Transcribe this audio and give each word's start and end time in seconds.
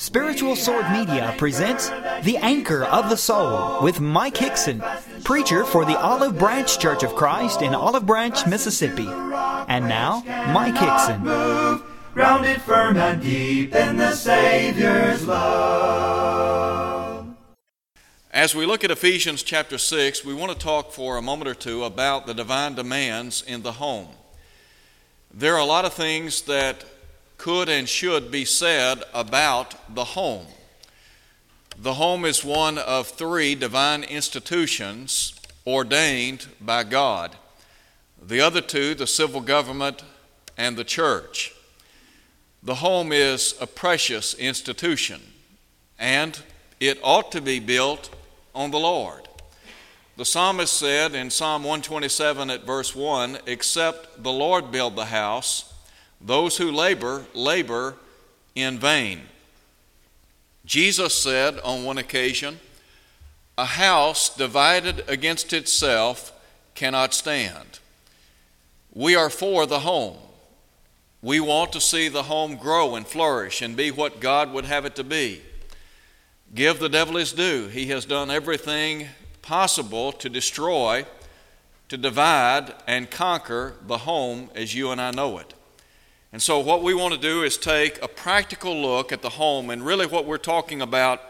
Spiritual 0.00 0.54
Sword 0.54 0.88
Media 0.92 1.34
presents 1.38 1.88
The 2.22 2.38
Anchor 2.40 2.84
of 2.84 3.10
the 3.10 3.16
Soul 3.16 3.82
with 3.82 3.98
Mike 3.98 4.36
Hixson, 4.36 4.80
preacher 5.24 5.64
for 5.64 5.84
the 5.84 5.98
Olive 5.98 6.38
Branch 6.38 6.78
Church 6.78 7.02
of 7.02 7.16
Christ 7.16 7.62
in 7.62 7.74
Olive 7.74 8.06
Branch, 8.06 8.46
Mississippi. 8.46 9.08
And 9.08 9.88
now, 9.88 10.22
Mike 10.52 10.76
Hixson. 10.76 11.82
Grounded 12.14 12.62
firm 12.62 12.96
and 12.96 13.20
deep 13.20 13.74
in 13.74 13.96
the 13.96 14.14
Savior's 14.14 15.26
love. 15.26 17.34
As 18.32 18.54
we 18.54 18.66
look 18.66 18.84
at 18.84 18.92
Ephesians 18.92 19.42
chapter 19.42 19.78
6, 19.78 20.24
we 20.24 20.32
want 20.32 20.52
to 20.52 20.58
talk 20.58 20.92
for 20.92 21.16
a 21.16 21.22
moment 21.22 21.50
or 21.50 21.54
two 21.54 21.82
about 21.82 22.28
the 22.28 22.34
divine 22.34 22.76
demands 22.76 23.42
in 23.42 23.62
the 23.62 23.72
home. 23.72 24.06
There 25.34 25.56
are 25.56 25.60
a 25.60 25.64
lot 25.64 25.84
of 25.84 25.92
things 25.92 26.42
that 26.42 26.84
could 27.38 27.68
and 27.68 27.88
should 27.88 28.30
be 28.30 28.44
said 28.44 29.02
about 29.14 29.94
the 29.94 30.04
home. 30.04 30.46
The 31.78 31.94
home 31.94 32.24
is 32.24 32.44
one 32.44 32.76
of 32.76 33.06
three 33.06 33.54
divine 33.54 34.02
institutions 34.02 35.32
ordained 35.66 36.46
by 36.60 36.82
God. 36.82 37.36
The 38.20 38.40
other 38.40 38.60
two, 38.60 38.94
the 38.94 39.06
civil 39.06 39.40
government 39.40 40.02
and 40.56 40.76
the 40.76 40.84
church. 40.84 41.54
The 42.62 42.74
home 42.76 43.12
is 43.12 43.54
a 43.60 43.66
precious 43.68 44.34
institution, 44.34 45.20
and 45.98 46.38
it 46.80 46.98
ought 47.04 47.30
to 47.32 47.40
be 47.40 47.60
built 47.60 48.10
on 48.54 48.72
the 48.72 48.80
Lord. 48.80 49.28
The 50.16 50.24
psalmist 50.24 50.72
said 50.72 51.14
in 51.14 51.30
Psalm 51.30 51.62
127 51.62 52.50
at 52.50 52.66
verse 52.66 52.96
1 52.96 53.38
Except 53.46 54.20
the 54.24 54.32
Lord 54.32 54.72
build 54.72 54.96
the 54.96 55.04
house, 55.04 55.72
those 56.20 56.56
who 56.56 56.70
labor, 56.70 57.24
labor 57.34 57.94
in 58.54 58.78
vain. 58.78 59.22
Jesus 60.64 61.14
said 61.14 61.58
on 61.60 61.84
one 61.84 61.98
occasion, 61.98 62.60
A 63.56 63.64
house 63.64 64.34
divided 64.34 65.04
against 65.08 65.52
itself 65.52 66.32
cannot 66.74 67.14
stand. 67.14 67.78
We 68.92 69.14
are 69.14 69.30
for 69.30 69.66
the 69.66 69.80
home. 69.80 70.16
We 71.22 71.40
want 71.40 71.72
to 71.72 71.80
see 71.80 72.08
the 72.08 72.24
home 72.24 72.56
grow 72.56 72.94
and 72.94 73.06
flourish 73.06 73.62
and 73.62 73.76
be 73.76 73.90
what 73.90 74.20
God 74.20 74.52
would 74.52 74.64
have 74.64 74.84
it 74.84 74.94
to 74.96 75.04
be. 75.04 75.42
Give 76.54 76.78
the 76.78 76.88
devil 76.88 77.16
his 77.16 77.32
due. 77.32 77.68
He 77.68 77.86
has 77.86 78.04
done 78.04 78.30
everything 78.30 79.08
possible 79.42 80.12
to 80.12 80.28
destroy, 80.28 81.04
to 81.88 81.96
divide, 81.96 82.74
and 82.86 83.10
conquer 83.10 83.74
the 83.86 83.98
home 83.98 84.50
as 84.54 84.74
you 84.74 84.90
and 84.90 85.00
I 85.00 85.10
know 85.10 85.38
it. 85.38 85.54
And 86.32 86.42
so, 86.42 86.58
what 86.58 86.82
we 86.82 86.94
want 86.94 87.14
to 87.14 87.20
do 87.20 87.42
is 87.42 87.56
take 87.56 88.02
a 88.02 88.08
practical 88.08 88.76
look 88.76 89.12
at 89.12 89.22
the 89.22 89.30
home, 89.30 89.70
and 89.70 89.84
really 89.84 90.06
what 90.06 90.26
we're 90.26 90.36
talking 90.36 90.82
about 90.82 91.22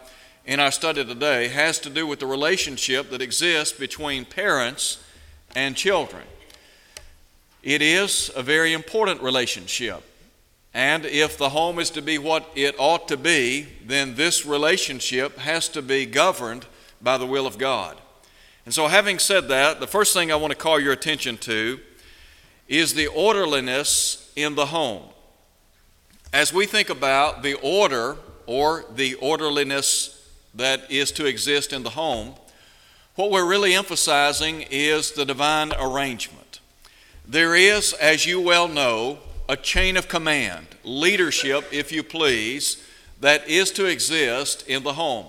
in 0.44 0.58
our 0.58 0.72
study 0.72 1.04
today 1.04 1.48
has 1.48 1.78
to 1.80 1.90
do 1.90 2.06
with 2.06 2.18
the 2.18 2.26
relationship 2.26 3.10
that 3.10 3.22
exists 3.22 3.78
between 3.78 4.24
parents 4.24 5.02
and 5.54 5.76
children. 5.76 6.24
It 7.62 7.82
is 7.82 8.30
a 8.34 8.42
very 8.42 8.72
important 8.72 9.22
relationship. 9.22 10.02
And 10.74 11.04
if 11.04 11.38
the 11.38 11.50
home 11.50 11.78
is 11.78 11.90
to 11.90 12.02
be 12.02 12.18
what 12.18 12.50
it 12.54 12.74
ought 12.78 13.08
to 13.08 13.16
be, 13.16 13.66
then 13.86 14.14
this 14.14 14.44
relationship 14.46 15.38
has 15.38 15.68
to 15.70 15.82
be 15.82 16.06
governed 16.06 16.66
by 17.00 17.18
the 17.18 17.26
will 17.26 17.46
of 17.46 17.58
God. 17.58 17.96
And 18.64 18.74
so, 18.74 18.88
having 18.88 19.18
said 19.18 19.48
that, 19.48 19.80
the 19.80 19.86
first 19.86 20.12
thing 20.12 20.32
I 20.32 20.36
want 20.36 20.50
to 20.52 20.58
call 20.58 20.80
your 20.80 20.92
attention 20.92 21.36
to 21.38 21.80
is 22.68 22.94
the 22.94 23.06
orderliness 23.08 24.30
in 24.36 24.54
the 24.54 24.66
home. 24.66 25.02
As 26.32 26.52
we 26.52 26.66
think 26.66 26.90
about 26.90 27.42
the 27.42 27.54
order 27.54 28.16
or 28.46 28.84
the 28.94 29.14
orderliness 29.14 30.14
that 30.54 30.90
is 30.90 31.10
to 31.12 31.24
exist 31.24 31.72
in 31.72 31.82
the 31.82 31.90
home, 31.90 32.34
what 33.14 33.30
we're 33.30 33.48
really 33.48 33.74
emphasizing 33.74 34.64
is 34.70 35.12
the 35.12 35.24
divine 35.24 35.72
arrangement. 35.80 36.60
There 37.26 37.54
is, 37.56 37.94
as 37.94 38.26
you 38.26 38.40
well 38.40 38.68
know, 38.68 39.18
a 39.48 39.56
chain 39.56 39.96
of 39.96 40.08
command, 40.08 40.66
leadership, 40.84 41.64
if 41.72 41.90
you 41.90 42.02
please, 42.02 42.84
that 43.20 43.48
is 43.48 43.70
to 43.72 43.86
exist 43.86 44.66
in 44.68 44.82
the 44.82 44.92
home. 44.92 45.26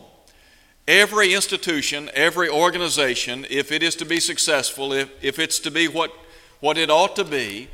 Every 0.87 1.33
institution, 1.33 2.09
every 2.13 2.49
organization, 2.49 3.45
if 3.49 3.71
it 3.71 3.81
is 3.81 3.95
to 3.97 4.05
be 4.05 4.19
successful, 4.19 4.91
if, 4.91 5.09
if 5.23 5.39
it's 5.39 5.59
to 5.59 5.71
be 5.71 5.87
what, 5.87 6.11
what 6.59 6.77
it 6.77 6.89
ought 6.89 7.15
to 7.15 7.23
be, 7.23 7.69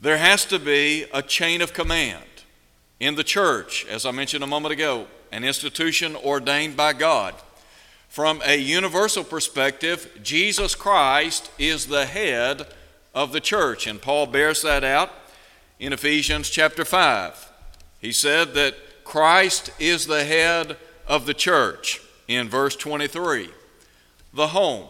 there 0.00 0.18
has 0.18 0.44
to 0.46 0.58
be 0.58 1.06
a 1.12 1.22
chain 1.22 1.62
of 1.62 1.72
command. 1.72 2.24
In 2.98 3.14
the 3.14 3.24
church, 3.24 3.86
as 3.86 4.06
I 4.06 4.10
mentioned 4.10 4.42
a 4.42 4.46
moment 4.46 4.72
ago, 4.72 5.06
an 5.32 5.44
institution 5.44 6.16
ordained 6.16 6.76
by 6.76 6.92
God. 6.92 7.34
From 8.08 8.40
a 8.44 8.56
universal 8.56 9.24
perspective, 9.24 10.18
Jesus 10.22 10.74
Christ 10.74 11.50
is 11.58 11.86
the 11.86 12.06
head 12.06 12.66
of 13.14 13.32
the 13.32 13.40
church, 13.40 13.86
and 13.86 14.00
Paul 14.00 14.26
bears 14.26 14.62
that 14.62 14.84
out 14.84 15.10
in 15.78 15.92
Ephesians 15.92 16.48
chapter 16.48 16.84
5. 16.84 17.52
He 18.00 18.12
said 18.12 18.54
that 18.54 19.04
Christ 19.04 19.70
is 19.78 20.06
the 20.06 20.24
head 20.24 20.76
of 21.06 21.26
the 21.26 21.34
church 21.34 22.00
in 22.28 22.48
verse 22.48 22.76
23. 22.76 23.50
The 24.32 24.48
home 24.48 24.86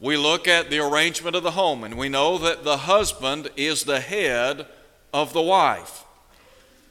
we 0.00 0.16
look 0.16 0.46
at 0.46 0.70
the 0.70 0.78
arrangement 0.78 1.34
of 1.34 1.42
the 1.42 1.52
home 1.52 1.82
and 1.82 1.98
we 1.98 2.08
know 2.08 2.38
that 2.38 2.64
the 2.64 2.78
husband 2.78 3.50
is 3.56 3.84
the 3.84 4.00
head 4.00 4.66
of 5.12 5.32
the 5.32 5.42
wife. 5.42 6.04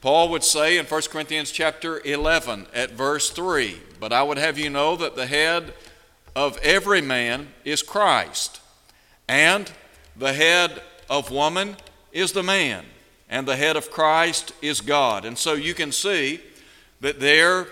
Paul 0.00 0.28
would 0.28 0.44
say 0.44 0.78
in 0.78 0.86
1 0.86 1.02
Corinthians 1.10 1.50
chapter 1.50 2.00
11 2.04 2.66
at 2.72 2.92
verse 2.92 3.30
3, 3.30 3.78
but 3.98 4.12
I 4.12 4.22
would 4.22 4.38
have 4.38 4.58
you 4.58 4.70
know 4.70 4.94
that 4.96 5.16
the 5.16 5.26
head 5.26 5.72
of 6.36 6.56
every 6.58 7.00
man 7.00 7.48
is 7.64 7.82
Christ, 7.82 8.60
and 9.26 9.72
the 10.16 10.32
head 10.32 10.82
of 11.10 11.32
woman 11.32 11.76
is 12.12 12.30
the 12.30 12.44
man, 12.44 12.84
and 13.28 13.48
the 13.48 13.56
head 13.56 13.76
of 13.76 13.90
Christ 13.90 14.52
is 14.62 14.80
God. 14.80 15.24
And 15.24 15.36
so 15.36 15.54
you 15.54 15.74
can 15.74 15.90
see 15.90 16.40
that 17.00 17.18
there 17.18 17.66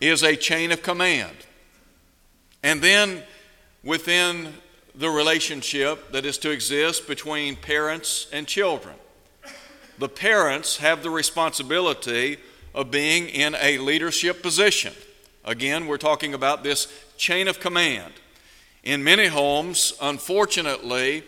is 0.00 0.22
a 0.22 0.36
chain 0.36 0.72
of 0.72 0.82
command. 0.82 1.34
And 2.62 2.82
then 2.82 3.22
within 3.82 4.52
the 5.00 5.08
relationship 5.08 6.12
that 6.12 6.26
is 6.26 6.36
to 6.36 6.50
exist 6.50 7.08
between 7.08 7.56
parents 7.56 8.26
and 8.34 8.46
children. 8.46 8.94
The 9.98 10.10
parents 10.10 10.76
have 10.76 11.02
the 11.02 11.08
responsibility 11.08 12.36
of 12.74 12.90
being 12.90 13.26
in 13.30 13.56
a 13.58 13.78
leadership 13.78 14.42
position. 14.42 14.92
Again, 15.42 15.86
we're 15.86 15.96
talking 15.96 16.34
about 16.34 16.64
this 16.64 16.86
chain 17.16 17.48
of 17.48 17.60
command. 17.60 18.12
In 18.82 19.02
many 19.02 19.28
homes, 19.28 19.94
unfortunately, 20.02 21.24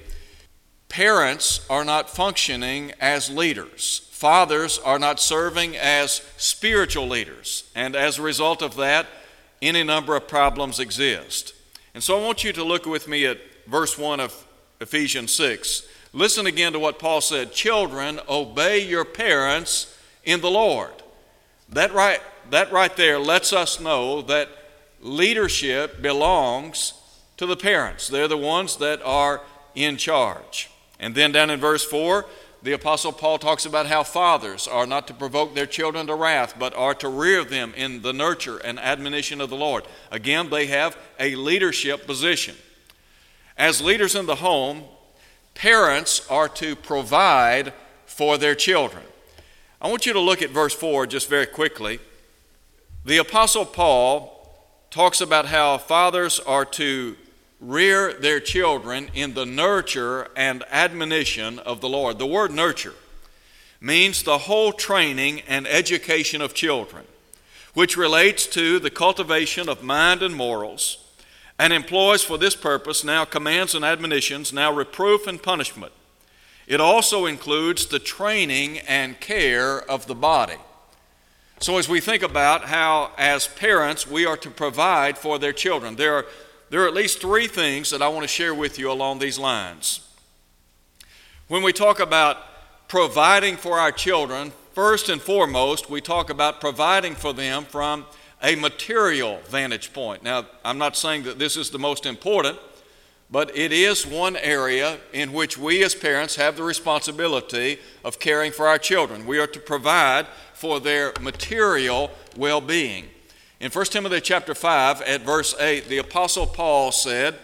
parents 0.90 1.66
are 1.70 1.84
not 1.84 2.10
functioning 2.10 2.92
as 3.00 3.30
leaders. 3.30 4.06
Fathers 4.12 4.78
are 4.80 4.98
not 4.98 5.18
serving 5.18 5.78
as 5.78 6.20
spiritual 6.36 7.08
leaders. 7.08 7.70
And 7.74 7.96
as 7.96 8.18
a 8.18 8.22
result 8.22 8.60
of 8.60 8.76
that, 8.76 9.06
any 9.62 9.82
number 9.82 10.14
of 10.14 10.28
problems 10.28 10.78
exist. 10.78 11.54
And 11.94 12.04
so 12.04 12.20
I 12.20 12.22
want 12.22 12.44
you 12.44 12.52
to 12.52 12.64
look 12.64 12.84
with 12.84 13.08
me 13.08 13.24
at 13.24 13.38
verse 13.66 13.98
1 13.98 14.20
of 14.20 14.46
Ephesians 14.80 15.32
6. 15.34 15.86
Listen 16.12 16.46
again 16.46 16.72
to 16.72 16.78
what 16.78 16.98
Paul 16.98 17.20
said 17.20 17.52
Children, 17.52 18.20
obey 18.28 18.86
your 18.86 19.04
parents 19.04 19.96
in 20.24 20.40
the 20.40 20.50
Lord. 20.50 20.92
That 21.70 21.94
right, 21.94 22.20
that 22.50 22.70
right 22.72 22.94
there 22.96 23.18
lets 23.18 23.52
us 23.52 23.80
know 23.80 24.22
that 24.22 24.48
leadership 25.00 26.02
belongs 26.02 26.94
to 27.38 27.46
the 27.46 27.56
parents. 27.56 28.08
They're 28.08 28.28
the 28.28 28.36
ones 28.36 28.76
that 28.76 29.00
are 29.02 29.40
in 29.74 29.96
charge. 29.96 30.70
And 31.00 31.14
then 31.14 31.32
down 31.32 31.50
in 31.50 31.60
verse 31.60 31.84
4, 31.84 32.26
the 32.62 32.72
Apostle 32.72 33.10
Paul 33.10 33.38
talks 33.38 33.66
about 33.66 33.86
how 33.86 34.04
fathers 34.04 34.68
are 34.68 34.86
not 34.86 35.08
to 35.08 35.14
provoke 35.14 35.54
their 35.54 35.66
children 35.66 36.06
to 36.06 36.14
wrath, 36.14 36.54
but 36.58 36.74
are 36.74 36.94
to 36.94 37.08
rear 37.08 37.42
them 37.42 37.72
in 37.76 38.02
the 38.02 38.12
nurture 38.12 38.58
and 38.58 38.78
admonition 38.78 39.40
of 39.40 39.50
the 39.50 39.56
Lord. 39.56 39.84
Again, 40.12 40.48
they 40.48 40.66
have 40.66 40.96
a 41.18 41.34
leadership 41.34 42.06
position. 42.06 42.54
As 43.62 43.80
leaders 43.80 44.16
in 44.16 44.26
the 44.26 44.34
home, 44.34 44.82
parents 45.54 46.26
are 46.28 46.48
to 46.48 46.74
provide 46.74 47.72
for 48.06 48.36
their 48.36 48.56
children. 48.56 49.04
I 49.80 49.88
want 49.88 50.04
you 50.04 50.12
to 50.14 50.18
look 50.18 50.42
at 50.42 50.50
verse 50.50 50.74
4 50.74 51.06
just 51.06 51.28
very 51.28 51.46
quickly. 51.46 52.00
The 53.04 53.18
Apostle 53.18 53.64
Paul 53.64 54.52
talks 54.90 55.20
about 55.20 55.46
how 55.46 55.78
fathers 55.78 56.40
are 56.40 56.64
to 56.64 57.16
rear 57.60 58.12
their 58.14 58.40
children 58.40 59.08
in 59.14 59.34
the 59.34 59.46
nurture 59.46 60.26
and 60.34 60.64
admonition 60.68 61.60
of 61.60 61.80
the 61.80 61.88
Lord. 61.88 62.18
The 62.18 62.26
word 62.26 62.50
nurture 62.50 62.94
means 63.80 64.24
the 64.24 64.38
whole 64.38 64.72
training 64.72 65.42
and 65.46 65.68
education 65.68 66.42
of 66.42 66.52
children, 66.52 67.04
which 67.74 67.96
relates 67.96 68.44
to 68.46 68.80
the 68.80 68.90
cultivation 68.90 69.68
of 69.68 69.84
mind 69.84 70.20
and 70.20 70.34
morals 70.34 71.01
and 71.62 71.72
employs 71.72 72.24
for 72.24 72.38
this 72.38 72.56
purpose 72.56 73.04
now 73.04 73.24
commands 73.24 73.72
and 73.76 73.84
admonitions, 73.84 74.52
now 74.52 74.74
reproof 74.74 75.28
and 75.28 75.40
punishment. 75.40 75.92
It 76.66 76.80
also 76.80 77.24
includes 77.24 77.86
the 77.86 78.00
training 78.00 78.80
and 78.80 79.20
care 79.20 79.80
of 79.88 80.08
the 80.08 80.14
body. 80.16 80.56
So, 81.60 81.78
as 81.78 81.88
we 81.88 82.00
think 82.00 82.24
about 82.24 82.64
how, 82.64 83.12
as 83.16 83.46
parents, 83.46 84.08
we 84.08 84.26
are 84.26 84.36
to 84.38 84.50
provide 84.50 85.16
for 85.16 85.38
their 85.38 85.52
children, 85.52 85.94
there 85.94 86.16
are, 86.16 86.26
there 86.70 86.82
are 86.82 86.88
at 86.88 86.94
least 86.94 87.20
three 87.20 87.46
things 87.46 87.90
that 87.90 88.02
I 88.02 88.08
want 88.08 88.22
to 88.22 88.28
share 88.28 88.56
with 88.56 88.76
you 88.76 88.90
along 88.90 89.20
these 89.20 89.38
lines. 89.38 90.00
When 91.46 91.62
we 91.62 91.72
talk 91.72 92.00
about 92.00 92.38
providing 92.88 93.56
for 93.56 93.78
our 93.78 93.92
children, 93.92 94.50
first 94.72 95.08
and 95.08 95.22
foremost, 95.22 95.88
we 95.88 96.00
talk 96.00 96.28
about 96.28 96.60
providing 96.60 97.14
for 97.14 97.32
them 97.32 97.66
from 97.66 98.04
a 98.42 98.56
material 98.56 99.40
vantage 99.48 99.92
point. 99.92 100.22
Now, 100.22 100.46
I'm 100.64 100.78
not 100.78 100.96
saying 100.96 101.24
that 101.24 101.38
this 101.38 101.56
is 101.56 101.70
the 101.70 101.78
most 101.78 102.06
important, 102.06 102.58
but 103.30 103.56
it 103.56 103.72
is 103.72 104.06
one 104.06 104.36
area 104.36 104.98
in 105.12 105.32
which 105.32 105.56
we 105.56 105.82
as 105.84 105.94
parents 105.94 106.36
have 106.36 106.56
the 106.56 106.62
responsibility 106.62 107.78
of 108.04 108.18
caring 108.18 108.52
for 108.52 108.68
our 108.68 108.78
children. 108.78 109.26
We 109.26 109.38
are 109.38 109.46
to 109.46 109.60
provide 109.60 110.26
for 110.52 110.80
their 110.80 111.12
material 111.20 112.10
well 112.36 112.60
being. 112.60 113.08
In 113.58 113.70
1 113.70 113.84
Timothy 113.86 114.20
chapter 114.20 114.54
5 114.54 115.02
at 115.02 115.22
verse 115.22 115.54
8, 115.58 115.88
the 115.88 115.98
apostle 115.98 116.46
Paul 116.46 116.92
said 116.92 117.36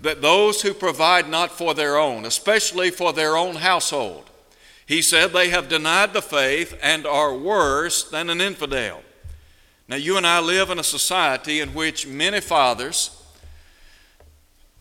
that 0.00 0.22
those 0.22 0.62
who 0.62 0.72
provide 0.72 1.28
not 1.28 1.50
for 1.50 1.74
their 1.74 1.98
own, 1.98 2.24
especially 2.24 2.90
for 2.90 3.12
their 3.12 3.36
own 3.36 3.56
household, 3.56 4.30
he 4.86 5.02
said 5.02 5.32
they 5.32 5.50
have 5.50 5.68
denied 5.68 6.12
the 6.12 6.22
faith 6.22 6.78
and 6.82 7.06
are 7.06 7.34
worse 7.34 8.04
than 8.04 8.30
an 8.30 8.40
infidel. 8.40 9.03
Now, 9.86 9.96
you 9.96 10.16
and 10.16 10.26
I 10.26 10.40
live 10.40 10.70
in 10.70 10.78
a 10.78 10.84
society 10.84 11.60
in 11.60 11.74
which 11.74 12.06
many 12.06 12.40
fathers 12.40 13.20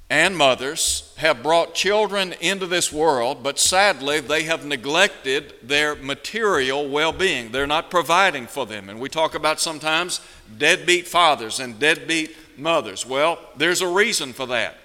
and 0.10 0.38
mothers 0.38 1.14
have 1.18 1.44
brought 1.44 1.76
children 1.76 2.34
into 2.40 2.68
this 2.68 2.94
world, 2.94 3.44
but 3.44 3.60
sadly, 3.60 4.20
they 4.20 4.44
have 4.44 4.66
neglected 4.66 5.56
their 5.62 5.96
material 5.96 6.88
well 6.88 7.12
being. 7.12 7.52
They're 7.52 7.68
not 7.68 7.90
providing 7.90 8.48
for 8.48 8.66
them. 8.66 8.90
And 8.90 9.00
we 9.00 9.10
talk 9.10 9.36
about 9.36 9.60
sometimes 9.60 10.22
deadbeat 10.58 11.08
fathers 11.08 11.60
and 11.60 11.80
deadbeat 11.80 12.36
mothers. 12.58 13.06
Well, 13.06 13.40
there's 13.58 13.82
a 13.82 13.88
reason 13.88 14.34
for 14.34 14.46
that 14.48 14.78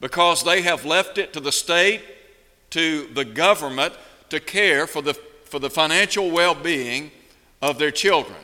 because 0.00 0.42
they 0.42 0.62
have 0.62 0.84
left 0.84 1.16
it 1.16 1.32
to 1.32 1.40
the 1.40 1.52
state, 1.52 2.02
to 2.70 3.06
the 3.14 3.24
government 3.24 3.94
to 4.28 4.40
care 4.40 4.86
for 4.86 5.00
the, 5.00 5.14
for 5.14 5.58
the 5.58 5.70
financial 5.70 6.30
well 6.30 6.54
being 6.54 7.12
of 7.62 7.78
their 7.78 7.92
children. 7.92 8.43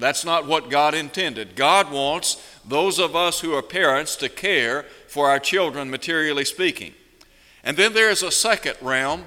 That's 0.00 0.24
not 0.24 0.46
what 0.46 0.70
God 0.70 0.94
intended. 0.94 1.54
God 1.54 1.92
wants 1.92 2.42
those 2.66 2.98
of 2.98 3.14
us 3.14 3.40
who 3.40 3.54
are 3.54 3.62
parents 3.62 4.16
to 4.16 4.28
care 4.28 4.84
for 5.06 5.28
our 5.28 5.38
children, 5.38 5.90
materially 5.90 6.44
speaking. 6.44 6.94
And 7.62 7.76
then 7.76 7.92
there 7.92 8.10
is 8.10 8.22
a 8.22 8.32
second 8.32 8.76
realm 8.80 9.24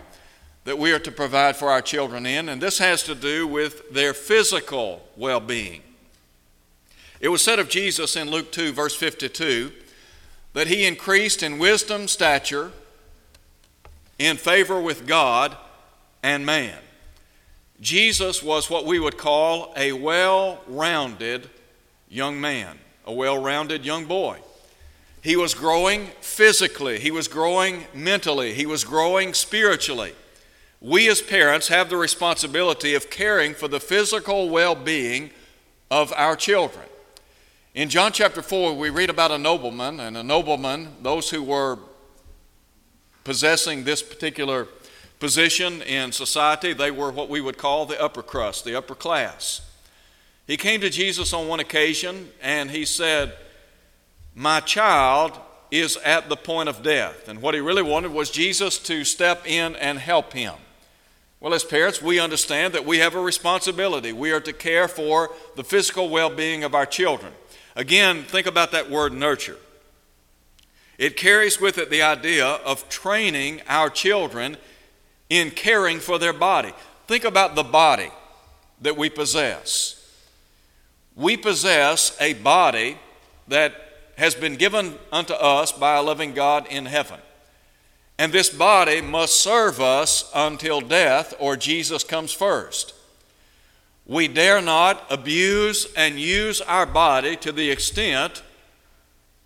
that 0.66 0.80
we 0.80 0.92
are 0.92 1.00
to 1.00 1.12
provide 1.12 1.56
for 1.56 1.70
our 1.70 1.82
children 1.82 2.26
in, 2.26 2.50
and 2.50 2.62
this 2.62 2.80
has 2.80 3.04
to 3.04 3.16
do 3.16 3.48
with 3.48 3.94
their 3.94 4.14
physical 4.14 5.08
well 5.16 5.40
being. 5.40 5.82
It 7.20 7.30
was 7.30 7.42
said 7.42 7.60
of 7.60 7.70
Jesus 7.70 8.16
in 8.16 8.30
Luke 8.30 8.52
2, 8.52 8.74
verse 8.74 8.96
52, 8.96 9.72
that 10.54 10.68
he 10.68 10.86
increased 10.86 11.44
in 11.44 11.60
wisdom, 11.60 12.08
stature, 12.08 12.72
in 14.20 14.38
favor 14.38 14.82
with 14.82 15.08
God 15.08 15.56
and 16.22 16.46
man. 16.46 16.78
Jesus 17.84 18.42
was 18.42 18.70
what 18.70 18.86
we 18.86 18.98
would 18.98 19.18
call 19.18 19.74
a 19.76 19.92
well 19.92 20.62
rounded 20.68 21.50
young 22.08 22.40
man, 22.40 22.80
a 23.06 23.12
well 23.12 23.38
rounded 23.38 23.86
young 23.86 24.06
boy. 24.06 24.40
He 25.22 25.36
was 25.36 25.54
growing 25.54 26.08
physically, 26.22 26.98
he 26.98 27.12
was 27.12 27.28
growing 27.28 27.84
mentally, 27.94 28.54
he 28.54 28.66
was 28.66 28.86
growing 28.86 29.34
spiritually. 29.34 30.14
We 30.80 31.10
as 31.10 31.22
parents 31.22 31.68
have 31.68 31.90
the 31.90 31.98
responsibility 31.98 32.96
of 32.96 33.10
caring 33.10 33.54
for 33.54 33.68
the 33.68 33.82
physical 33.82 34.50
well 34.50 34.76
being 34.76 35.32
of 35.92 36.14
our 36.14 36.38
children. 36.38 36.86
In 37.76 37.90
John 37.90 38.14
chapter 38.14 38.42
4, 38.42 38.76
we 38.76 38.92
read 38.92 39.10
about 39.10 39.32
a 39.32 39.38
nobleman, 39.38 40.00
and 40.00 40.16
a 40.16 40.24
nobleman, 40.24 40.88
those 41.02 41.32
who 41.32 41.44
were 41.44 41.80
possessing 43.26 43.84
this 43.84 44.02
particular 44.02 44.68
position 45.24 45.82
in 45.84 46.12
society, 46.12 46.74
they 46.74 46.92
were 46.92 47.10
what 47.10 47.30
we 47.30 47.40
would 47.40 47.58
call 47.58 47.86
the 47.86 48.02
upper 48.02 48.22
crust, 48.22 48.66
the 48.66 48.76
upper 48.76 48.94
class. 48.94 49.62
He 50.46 50.58
came 50.58 50.82
to 50.82 50.90
Jesus 50.90 51.32
on 51.32 51.48
one 51.48 51.62
occasion 51.62 52.30
and 52.42 52.70
he 52.70 52.84
said, 52.84 53.34
my 54.36 54.60
child 54.60 55.32
is 55.72 55.96
at 56.04 56.28
the 56.28 56.36
point 56.36 56.68
of 56.68 56.84
death. 56.84 57.30
And 57.30 57.42
what 57.42 57.54
he 57.54 57.62
really 57.62 57.82
wanted 57.82 58.12
was 58.12 58.32
Jesus 58.32 58.78
to 58.80 59.06
step 59.06 59.48
in 59.48 59.78
and 59.78 59.98
help 59.98 60.34
him. 60.34 60.56
Well, 61.40 61.54
as 61.54 61.64
parents, 61.64 62.02
we 62.02 62.20
understand 62.20 62.74
that 62.74 62.86
we 62.86 62.98
have 62.98 63.16
a 63.16 63.22
responsibility. 63.22 64.12
We 64.12 64.34
are 64.34 64.42
to 64.42 64.52
care 64.52 64.90
for 64.90 65.30
the 65.56 65.64
physical 65.64 66.10
well 66.10 66.30
being 66.32 66.66
of 66.66 66.76
our 66.76 66.86
children. 66.86 67.32
Again, 67.78 68.24
think 68.24 68.46
about 68.46 68.74
that 68.74 68.92
word 68.92 69.14
nurture. 69.14 69.58
It 70.98 71.16
carries 71.16 71.62
with 71.62 71.78
it 71.78 71.90
the 71.90 72.02
idea 72.02 72.46
of 72.46 72.90
training 72.90 73.62
our 73.70 73.90
children 73.90 74.58
in 75.30 75.52
caring 75.52 76.00
for 76.00 76.20
their 76.20 76.34
body. 76.34 76.74
Think 77.08 77.24
about 77.24 77.56
the 77.56 77.64
body 77.64 78.10
that 78.82 78.98
we 78.98 79.10
possess. 79.10 80.00
We 81.16 81.38
possess 81.38 82.16
a 82.20 82.34
body 82.34 82.98
that 83.48 83.76
has 84.18 84.36
been 84.36 84.56
given 84.56 84.96
unto 85.12 85.34
us 85.34 85.72
by 85.72 85.96
a 85.96 86.02
loving 86.02 86.34
God 86.34 86.68
in 86.68 86.86
heaven. 86.86 87.20
And 88.18 88.32
this 88.32 88.50
body 88.50 89.02
must 89.02 89.40
serve 89.40 89.82
us 89.82 90.30
until 90.36 90.82
death 90.82 91.34
or 91.40 91.58
Jesus 91.58 92.04
comes 92.04 92.32
first. 92.32 92.94
We 94.06 94.28
dare 94.28 94.62
not 94.62 95.06
abuse 95.10 95.92
and 95.96 96.20
use 96.20 96.62
our 96.62 96.86
body 96.86 97.36
to 97.38 97.52
the 97.52 97.72
extent 97.72 98.44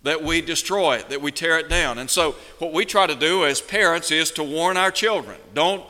that 0.02 0.22
we 0.22 0.40
destroy 0.40 0.96
it, 0.96 1.08
that 1.08 1.20
we 1.20 1.32
tear 1.32 1.58
it 1.58 1.68
down. 1.68 1.98
And 1.98 2.08
so, 2.08 2.32
what 2.58 2.72
we 2.72 2.84
try 2.84 3.06
to 3.06 3.14
do 3.14 3.44
as 3.44 3.60
parents 3.60 4.10
is 4.10 4.30
to 4.32 4.42
warn 4.42 4.76
our 4.76 4.90
children 4.90 5.38
don't, 5.54 5.84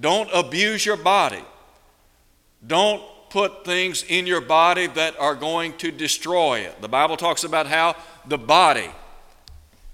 don't 0.00 0.28
abuse 0.32 0.84
your 0.84 0.96
body. 0.96 1.42
Don't 2.66 3.02
put 3.30 3.64
things 3.64 4.04
in 4.04 4.26
your 4.26 4.40
body 4.40 4.86
that 4.86 5.18
are 5.18 5.34
going 5.34 5.76
to 5.78 5.90
destroy 5.90 6.60
it. 6.60 6.80
The 6.80 6.88
Bible 6.88 7.16
talks 7.16 7.44
about 7.44 7.66
how 7.66 7.96
the 8.26 8.38
body 8.38 8.90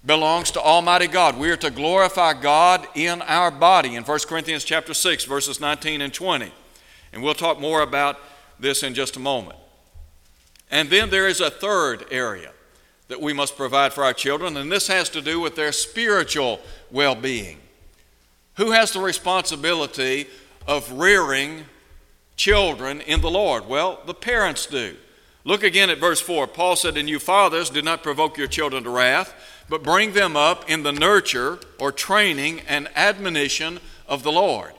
belongs 0.05 0.51
to 0.53 0.61
Almighty 0.61 1.07
God. 1.07 1.39
We 1.39 1.51
are 1.51 1.57
to 1.57 1.71
glorify 1.71 2.35
God 2.35 2.87
in 2.95 3.23
our 3.23 3.51
body 3.51 3.97
in 3.97 4.05
1 4.05 4.19
Corinthians 4.29 4.65
chapter 4.65 4.95
6 4.95 5.25
verses 5.25 5.61
19 5.61 6.01
and 6.01 6.13
20. 6.13 6.53
And 7.13 7.23
we'll 7.23 7.35
talk 7.35 7.61
more 7.61 7.83
about 7.83 8.19
this 8.59 8.83
in 8.83 8.95
just 8.95 9.17
a 9.17 9.21
moment. 9.21 9.59
And 10.71 10.89
then 10.89 11.11
there 11.11 11.27
is 11.27 11.41
a 11.41 11.51
third 11.51 12.07
area 12.11 12.53
that 13.11 13.21
we 13.21 13.33
must 13.33 13.57
provide 13.57 13.93
for 13.93 14.05
our 14.05 14.13
children, 14.13 14.57
and 14.57 14.71
this 14.71 14.87
has 14.87 15.11
to 15.11 15.21
do 15.21 15.41
with 15.41 15.57
their 15.57 15.73
spiritual 15.73 16.61
well 16.93 17.17
being. 17.17 17.59
Who 18.55 18.71
has 18.71 18.93
the 18.93 19.01
responsibility 19.01 20.29
of 20.65 20.93
rearing 20.93 21.65
children 22.37 23.01
in 23.01 23.21
the 23.21 23.31
Lord? 23.31 23.67
Well, 23.67 24.01
the 24.07 24.15
parents 24.15 24.65
do. 24.65 24.97
Look 25.43 25.65
again 25.65 25.91
at 25.91 25.99
verse 25.99 26.21
4. 26.21 26.47
Paul 26.47 26.77
said, 26.77 26.97
And 26.97 27.09
you 27.09 27.19
fathers, 27.19 27.69
do 27.69 27.83
not 27.83 28.05
provoke 28.05 28.39
your 28.39 28.47
children 28.47 28.85
to 28.85 28.91
wrath, 28.91 29.35
but 29.69 29.83
bring 29.83 30.13
them 30.13 30.37
up 30.37 30.71
in 30.71 30.85
the 30.85 30.93
nurture 30.93 31.59
or 31.81 31.91
training 31.91 32.61
and 32.69 32.89
admonition 32.95 33.81
of 34.07 34.23
the 34.23 34.31
Lord. 34.33 34.73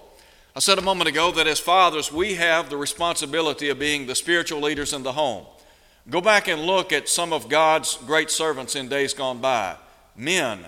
I 0.56 0.62
said 0.62 0.78
a 0.78 0.82
moment 0.82 1.10
ago 1.10 1.32
that 1.34 1.48
as 1.48 1.60
fathers, 1.60 2.14
we 2.14 2.36
have 2.36 2.70
the 2.70 2.78
responsibility 2.78 3.68
of 3.68 3.80
being 3.80 4.08
the 4.08 4.16
spiritual 4.16 4.62
leaders 4.62 4.94
in 4.94 5.04
the 5.04 5.14
home. 5.14 5.46
Go 6.12 6.20
back 6.20 6.50
and 6.50 6.64
look 6.64 6.92
at 6.92 7.08
some 7.08 7.32
of 7.32 7.48
God's 7.48 7.96
great 8.06 8.30
servants 8.30 8.76
in 8.76 8.90
days 8.90 9.14
gone 9.14 9.40
by, 9.40 9.78
men 10.14 10.66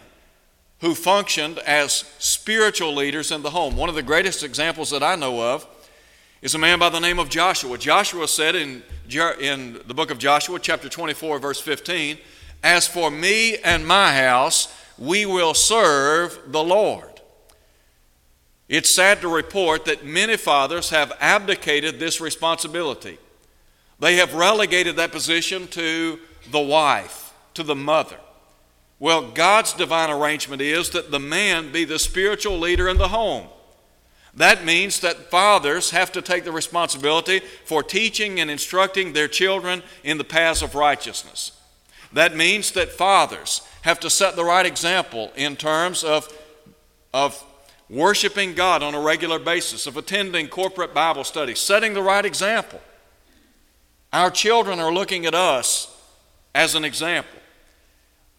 who 0.79 0.95
functioned 0.95 1.59
as 1.59 2.05
spiritual 2.17 2.95
leaders 2.95 3.29
in 3.29 3.41
the 3.41 3.50
home. 3.50 3.75
One 3.75 3.89
of 3.89 3.95
the 3.95 4.03
greatest 4.03 4.41
examples 4.41 4.89
that 4.91 5.03
I 5.03 5.15
know 5.17 5.41
of 5.53 5.67
is 6.41 6.55
a 6.55 6.57
man 6.57 6.79
by 6.79 6.88
the 6.88 7.01
name 7.01 7.19
of 7.19 7.27
Joshua. 7.27 7.77
Joshua 7.77 8.25
said 8.29 8.55
in, 8.55 8.83
in 9.41 9.81
the 9.85 9.93
book 9.93 10.12
of 10.12 10.17
Joshua, 10.17 10.59
chapter 10.59 10.88
24, 10.88 11.39
verse 11.39 11.59
15, 11.59 12.19
As 12.63 12.88
for 12.88 13.12
me 13.12 13.57
and 13.57 13.85
my 13.85 14.13
house, 14.13 14.73
we 14.97 15.25
will 15.25 15.53
serve 15.53 16.39
the 16.53 16.63
Lord. 16.63 17.19
It's 18.69 18.89
sad 18.89 19.19
to 19.19 19.27
report 19.27 19.83
that 19.85 20.05
many 20.05 20.38
fathers 20.38 20.89
have 20.91 21.12
abdicated 21.19 22.00
this 22.00 22.21
responsibility. 22.21 23.17
They 24.03 24.17
have 24.17 24.33
relegated 24.33 24.98
that 24.98 25.13
position 25.13 25.65
to 25.69 26.19
the 26.51 26.60
wife, 26.60 27.33
to 27.53 27.63
the 27.63 27.74
mother. 27.74 28.17
Well, 29.00 29.31
God's 29.31 29.72
divine 29.72 30.10
arrangement 30.10 30.62
is 30.62 30.89
that 30.89 31.10
the 31.10 31.22
man 31.22 31.72
be 31.72 31.86
the 31.86 31.98
spiritual 31.98 32.60
leader 32.60 32.89
in 32.89 32.98
the 32.98 33.07
home. 33.07 33.48
That 34.33 34.65
means 34.65 35.00
that 35.00 35.31
fathers 35.31 35.91
have 35.91 36.12
to 36.12 36.22
take 36.22 36.43
the 36.43 36.51
responsibility 36.51 37.39
for 37.63 37.81
teaching 37.81 38.41
and 38.41 38.51
instructing 38.51 39.13
their 39.13 39.29
children 39.29 39.81
in 40.03 40.17
the 40.17 40.25
paths 40.25 40.62
of 40.62 40.75
righteousness. 40.75 41.53
That 42.12 42.36
means 42.36 42.74
that 42.74 42.91
fathers 42.91 43.62
have 43.83 44.01
to 44.01 44.10
set 44.10 44.36
the 44.36 44.43
right 44.43 44.65
example 44.65 45.31
in 45.38 45.55
terms 45.55 46.03
of, 46.03 46.27
of 47.13 47.41
worshiping 47.89 48.53
God 48.53 48.83
on 48.83 48.95
a 48.95 49.00
regular 49.00 49.39
basis, 49.39 49.88
of 49.88 49.95
attending 49.95 50.50
corporate 50.50 50.93
Bible 50.93 51.24
studies, 51.24 51.60
setting 51.60 51.93
the 51.93 52.03
right 52.03 52.25
example. 52.25 52.81
Our 54.13 54.29
children 54.29 54.79
are 54.79 54.93
looking 54.93 55.25
at 55.25 55.34
us 55.34 55.91
as 56.53 56.75
an 56.75 56.86
example. 56.86 57.39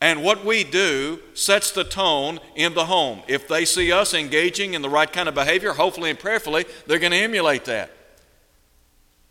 And 0.00 0.22
what 0.22 0.44
we 0.44 0.62
do 0.62 1.18
sets 1.34 1.72
the 1.72 1.82
tone 1.82 2.38
in 2.54 2.74
the 2.74 2.84
home. 2.84 3.22
If 3.26 3.48
they 3.48 3.64
see 3.64 3.90
us 3.90 4.14
engaging 4.14 4.74
in 4.74 4.82
the 4.82 4.88
right 4.88 5.12
kind 5.12 5.28
of 5.28 5.34
behavior, 5.34 5.72
hopefully 5.72 6.10
and 6.10 6.18
prayerfully, 6.18 6.66
they're 6.86 6.98
going 7.00 7.12
to 7.12 7.18
emulate 7.18 7.64
that. 7.64 7.90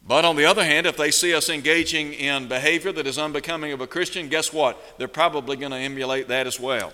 But 0.05 0.25
on 0.25 0.35
the 0.35 0.43
other 0.43 0.65
hand, 0.65 0.85
if 0.85 0.97
they 0.97 1.11
see 1.11 1.33
us 1.33 1.47
engaging 1.47 2.11
in 2.13 2.49
behavior 2.49 2.91
that 2.91 3.07
is 3.07 3.17
unbecoming 3.17 3.71
of 3.71 3.79
a 3.79 3.87
Christian, 3.87 4.27
guess 4.27 4.51
what? 4.51 4.97
They're 4.97 5.07
probably 5.07 5.55
going 5.55 5.71
to 5.71 5.77
emulate 5.77 6.27
that 6.27 6.45
as 6.45 6.59
well. 6.59 6.91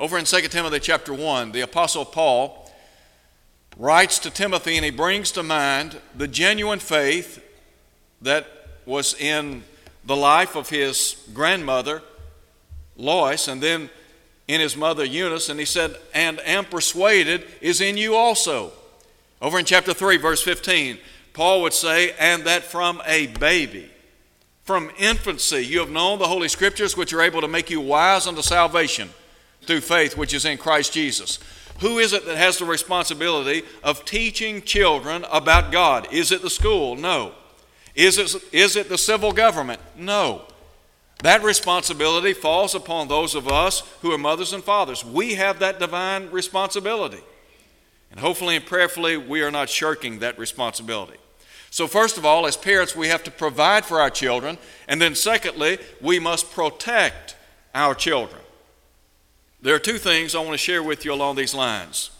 Over 0.00 0.18
in 0.18 0.24
2 0.24 0.40
Timothy 0.48 0.80
chapter 0.80 1.14
1, 1.14 1.52
the 1.52 1.60
Apostle 1.60 2.04
Paul 2.04 2.72
writes 3.76 4.18
to 4.20 4.30
Timothy 4.30 4.76
and 4.76 4.84
he 4.84 4.90
brings 4.90 5.30
to 5.32 5.44
mind 5.44 6.00
the 6.16 6.26
genuine 6.26 6.80
faith 6.80 7.40
that 8.22 8.46
was 8.86 9.14
in 9.14 9.64
the 10.04 10.16
life 10.16 10.56
of 10.56 10.68
his 10.68 11.16
grandmother, 11.32 12.02
Lois, 12.96 13.48
and 13.48 13.62
then 13.62 13.90
in 14.46 14.60
his 14.60 14.76
mother 14.76 15.04
Eunice, 15.04 15.48
and 15.48 15.58
he 15.58 15.66
said, 15.66 15.96
And 16.12 16.40
am 16.40 16.64
persuaded 16.66 17.46
is 17.60 17.80
in 17.80 17.96
you 17.96 18.14
also. 18.14 18.72
Over 19.40 19.58
in 19.58 19.64
chapter 19.64 19.94
3, 19.94 20.18
verse 20.18 20.42
15, 20.42 20.98
Paul 21.32 21.62
would 21.62 21.72
say, 21.72 22.14
And 22.18 22.44
that 22.44 22.62
from 22.62 23.02
a 23.06 23.26
baby, 23.26 23.90
from 24.64 24.90
infancy, 24.98 25.64
you 25.64 25.80
have 25.80 25.90
known 25.90 26.18
the 26.18 26.28
Holy 26.28 26.48
Scriptures, 26.48 26.96
which 26.96 27.12
are 27.12 27.22
able 27.22 27.40
to 27.40 27.48
make 27.48 27.70
you 27.70 27.80
wise 27.80 28.26
unto 28.26 28.42
salvation 28.42 29.10
through 29.62 29.80
faith 29.80 30.16
which 30.16 30.34
is 30.34 30.44
in 30.44 30.58
Christ 30.58 30.92
Jesus. 30.92 31.38
Who 31.80 31.98
is 31.98 32.12
it 32.12 32.24
that 32.26 32.36
has 32.36 32.58
the 32.58 32.64
responsibility 32.64 33.62
of 33.82 34.04
teaching 34.04 34.62
children 34.62 35.24
about 35.30 35.72
God? 35.72 36.12
Is 36.12 36.30
it 36.30 36.42
the 36.42 36.50
school? 36.50 36.96
No. 36.96 37.32
Is 37.94 38.18
it, 38.18 38.34
is 38.52 38.76
it 38.76 38.88
the 38.88 38.98
civil 38.98 39.32
government? 39.32 39.80
No. 39.96 40.42
That 41.22 41.42
responsibility 41.42 42.32
falls 42.32 42.74
upon 42.74 43.08
those 43.08 43.34
of 43.34 43.48
us 43.48 43.80
who 44.02 44.12
are 44.12 44.18
mothers 44.18 44.52
and 44.52 44.62
fathers. 44.62 45.04
We 45.04 45.34
have 45.34 45.60
that 45.60 45.78
divine 45.78 46.30
responsibility. 46.30 47.20
And 48.10 48.20
hopefully 48.20 48.56
and 48.56 48.66
prayerfully, 48.66 49.16
we 49.16 49.42
are 49.42 49.50
not 49.50 49.68
shirking 49.68 50.18
that 50.18 50.38
responsibility. 50.38 51.18
So, 51.70 51.88
first 51.88 52.18
of 52.18 52.24
all, 52.24 52.46
as 52.46 52.56
parents, 52.56 52.94
we 52.94 53.08
have 53.08 53.24
to 53.24 53.30
provide 53.30 53.84
for 53.84 54.00
our 54.00 54.10
children. 54.10 54.58
And 54.86 55.02
then, 55.02 55.16
secondly, 55.16 55.78
we 56.00 56.20
must 56.20 56.52
protect 56.52 57.36
our 57.74 57.94
children. 57.94 58.40
There 59.60 59.74
are 59.74 59.80
two 59.80 59.98
things 59.98 60.34
I 60.34 60.40
want 60.40 60.52
to 60.52 60.58
share 60.58 60.82
with 60.82 61.04
you 61.04 61.12
along 61.12 61.36
these 61.36 61.54
lines. 61.54 62.10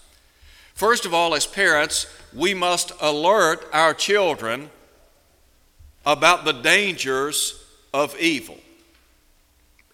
First 0.74 1.06
of 1.06 1.14
all, 1.14 1.34
as 1.34 1.46
parents, 1.46 2.06
we 2.32 2.54
must 2.54 2.90
alert 3.00 3.64
our 3.72 3.94
children 3.94 4.70
about 6.04 6.44
the 6.44 6.52
dangers 6.52 7.64
of 7.92 8.18
evil. 8.18 8.58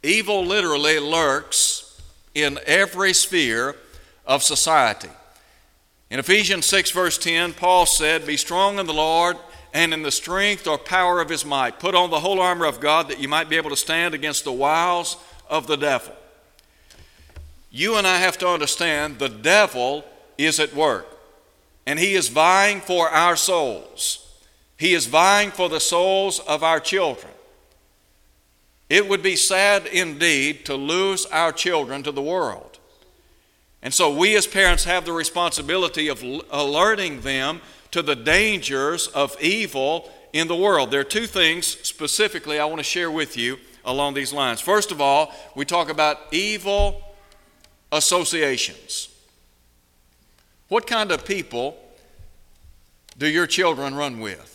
Evil 0.02 0.45
literally 0.45 0.99
lurks 0.99 2.00
in 2.35 2.59
every 2.67 3.12
sphere 3.12 3.76
of 4.26 4.43
society. 4.43 5.11
In 6.11 6.19
Ephesians 6.19 6.67
6, 6.67 6.90
verse 6.90 7.19
10, 7.19 7.52
Paul 7.52 7.87
said, 7.87 8.26
Be 8.26 8.37
strong 8.37 8.79
in 8.79 8.87
the 8.87 8.95
Lord 8.95 9.37
and 9.73 9.95
in 9.95 10.02
the 10.02 10.11
strength 10.11 10.67
or 10.67 10.79
power 10.79 11.21
of 11.21 11.29
his 11.29 11.45
might. 11.45 11.79
Put 11.79 11.95
on 11.95 12.11
the 12.11 12.21
whole 12.21 12.40
armor 12.40 12.64
of 12.64 12.81
God 12.81 13.09
that 13.09 13.21
you 13.21 13.29
might 13.29 13.49
be 13.49 13.57
able 13.57 13.71
to 13.71 13.76
stand 13.76 14.14
against 14.14 14.45
the 14.45 14.52
wiles 14.52 15.17
of 15.49 15.67
the 15.67 15.76
devil 15.76 16.14
you 17.71 17.97
and 17.97 18.07
I 18.07 18.19
have 18.19 18.37
to 18.38 18.49
understand 18.49 19.19
the 19.19 19.29
devil 19.29 20.05
is 20.37 20.59
at 20.59 20.75
work, 20.75 21.07
and 21.87 21.99
he 21.99 22.14
is 22.14 22.29
vying 22.29 22.81
for 22.81 23.09
our 23.09 23.37
souls. 23.37 24.26
He 24.81 24.95
is 24.95 25.05
vying 25.05 25.51
for 25.51 25.69
the 25.69 25.79
souls 25.79 26.39
of 26.39 26.63
our 26.63 26.81
children. 26.81 27.35
It 28.89 29.07
would 29.07 29.23
be 29.23 29.37
sad 29.37 29.87
indeed 29.87 30.65
to 30.65 30.75
lose 30.75 31.27
our 31.27 31.53
children 31.53 32.03
to 32.03 32.13
the 32.13 32.23
world. 32.23 32.79
And 33.83 33.93
so 33.93 34.11
we 34.11 34.35
as 34.37 34.47
parents 34.47 34.85
have 34.85 35.05
the 35.05 35.13
responsibility 35.13 36.09
of 36.09 36.25
alerting 36.51 37.21
them 37.21 37.61
to 37.91 38.01
the 38.01 38.17
dangers 38.17 39.07
of 39.09 39.37
evil 39.39 40.11
in 40.33 40.49
the 40.49 40.57
world. 40.57 40.91
There 40.91 41.01
are 41.01 41.05
two 41.05 41.27
things 41.27 41.67
specifically 41.67 42.59
I 42.59 42.65
want 42.65 42.79
to 42.79 42.83
share 42.83 43.11
with 43.11 43.37
you 43.37 43.59
along 43.85 44.15
these 44.15 44.33
lines. 44.33 44.63
First 44.63 44.93
of 44.93 44.99
all, 44.99 45.35
we 45.55 45.67
talk 45.67 45.91
about 45.91 46.17
evil 46.31 47.03
associations. 47.93 49.15
What 50.69 50.87
kind 50.87 51.13
of 51.13 51.27
people 51.27 51.77
do 53.19 53.29
your 53.29 53.47
children 53.47 53.95
run 53.95 54.21
with? 54.21 54.50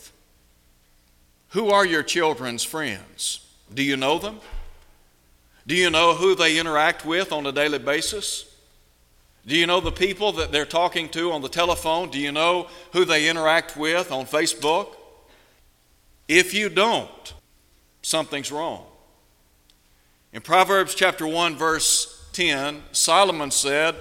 Who 1.55 1.69
are 1.69 1.85
your 1.85 2.03
children's 2.03 2.65
friends? 2.65 3.39
Do 3.73 3.81
you 3.81 3.95
know 3.95 4.19
them? 4.19 4.41
Do 5.65 5.73
you 5.73 5.89
know 5.89 6.13
who 6.13 6.35
they 6.35 6.59
interact 6.59 7.05
with 7.05 7.31
on 7.31 7.45
a 7.45 7.53
daily 7.53 7.79
basis? 7.79 8.53
Do 9.47 9.55
you 9.55 9.65
know 9.65 9.79
the 9.79 9.89
people 9.89 10.33
that 10.33 10.51
they're 10.51 10.65
talking 10.65 11.07
to 11.11 11.31
on 11.31 11.41
the 11.41 11.47
telephone? 11.47 12.09
Do 12.09 12.19
you 12.19 12.33
know 12.33 12.67
who 12.91 13.05
they 13.05 13.29
interact 13.29 13.77
with 13.77 14.11
on 14.11 14.25
Facebook? 14.25 14.97
If 16.27 16.53
you 16.53 16.67
don't, 16.67 17.33
something's 18.01 18.51
wrong. 18.51 18.83
In 20.33 20.41
Proverbs 20.41 20.93
chapter 20.93 21.25
1 21.25 21.55
verse 21.55 22.27
10, 22.33 22.83
Solomon 22.91 23.49
said, 23.49 23.95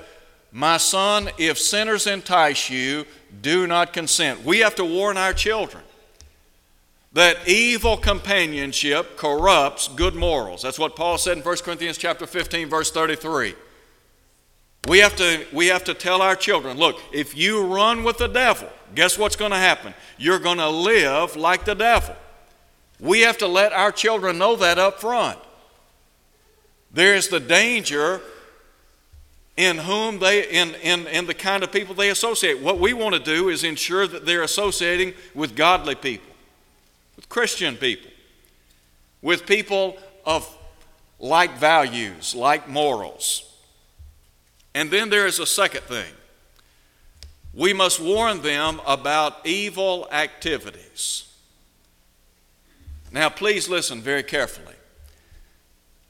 My 0.50 0.76
son, 0.76 1.30
if 1.38 1.61
sinners 1.61 2.08
entice 2.08 2.68
you, 2.68 3.04
do 3.42 3.68
not 3.68 3.92
consent. 3.92 4.44
We 4.44 4.58
have 4.58 4.75
to 4.75 4.84
warn 4.84 5.16
our 5.16 5.32
children 5.32 5.84
that 7.14 7.49
evil 7.49 7.97
companionship 7.97 9.16
corrupts 9.16 9.88
good 9.88 10.14
morals. 10.14 10.62
That's 10.62 10.78
what 10.78 10.97
Paul 10.97 11.16
said 11.16 11.38
in 11.38 11.42
1 11.42 11.56
Corinthians 11.59 11.97
chapter 11.97 12.26
15 12.26 12.68
verse 12.68 12.90
33. 12.90 13.54
We 14.87 14.99
have 14.99 15.16
to 15.16 15.47
we 15.52 15.68
have 15.68 15.85
to 15.85 15.94
tell 15.94 16.21
our 16.21 16.37
children, 16.37 16.76
look, 16.76 17.00
if 17.12 17.37
you 17.37 17.64
run 17.64 18.04
with 18.04 18.18
the 18.18 18.26
devil, 18.26 18.68
guess 18.94 19.16
what's 19.16 19.37
going 19.37 19.52
to 19.52 19.56
happen? 19.56 19.94
You're 20.18 20.38
going 20.38 20.59
to 20.59 20.68
live 20.68 21.37
like 21.37 21.64
the 21.64 21.75
devil. 21.75 22.14
We 23.00 23.21
have 23.21 23.38
to 23.38 23.47
let 23.47 23.73
our 23.73 23.90
children 23.90 24.38
know 24.38 24.56
that 24.56 24.78
up 24.78 25.00
front. 25.00 25.38
There 26.92 27.14
is 27.14 27.28
the 27.28 27.40
danger 27.40 28.21
in 29.56 29.78
whom 29.78 30.18
they 30.18 30.49
in, 30.49 30.75
in, 30.76 31.06
in 31.06 31.26
the 31.26 31.35
kind 31.35 31.62
of 31.62 31.73
people 31.73 31.94
they 31.94 32.11
associate. 32.11 32.61
What 32.61 32.78
we 32.78 32.92
want 32.92 33.14
to 33.14 33.21
do 33.21 33.49
is 33.49 33.64
ensure 33.64 34.06
that 34.06 34.26
they're 34.26 34.42
associating 34.42 35.14
with 35.35 35.56
godly 35.56 35.94
people, 35.94 36.34
with 37.16 37.28
Christian 37.28 37.76
people, 37.76 38.11
with 39.23 39.47
people 39.47 39.97
of 40.25 40.49
like 41.18 41.56
values, 41.59 42.35
like 42.35 42.68
morals. 42.68 43.50
And 44.75 44.90
then 44.90 45.11
there 45.11 45.26
is 45.26 45.38
a 45.38 45.47
second 45.47 45.83
thing. 45.83 46.12
We 47.52 47.73
must 47.73 48.00
warn 48.00 48.42
them 48.42 48.80
about 48.87 49.47
evil 49.47 50.09
activities. 50.11 51.33
Now, 53.12 53.28
please 53.28 53.68
listen 53.68 54.00
very 54.00 54.25
carefully 54.25 54.75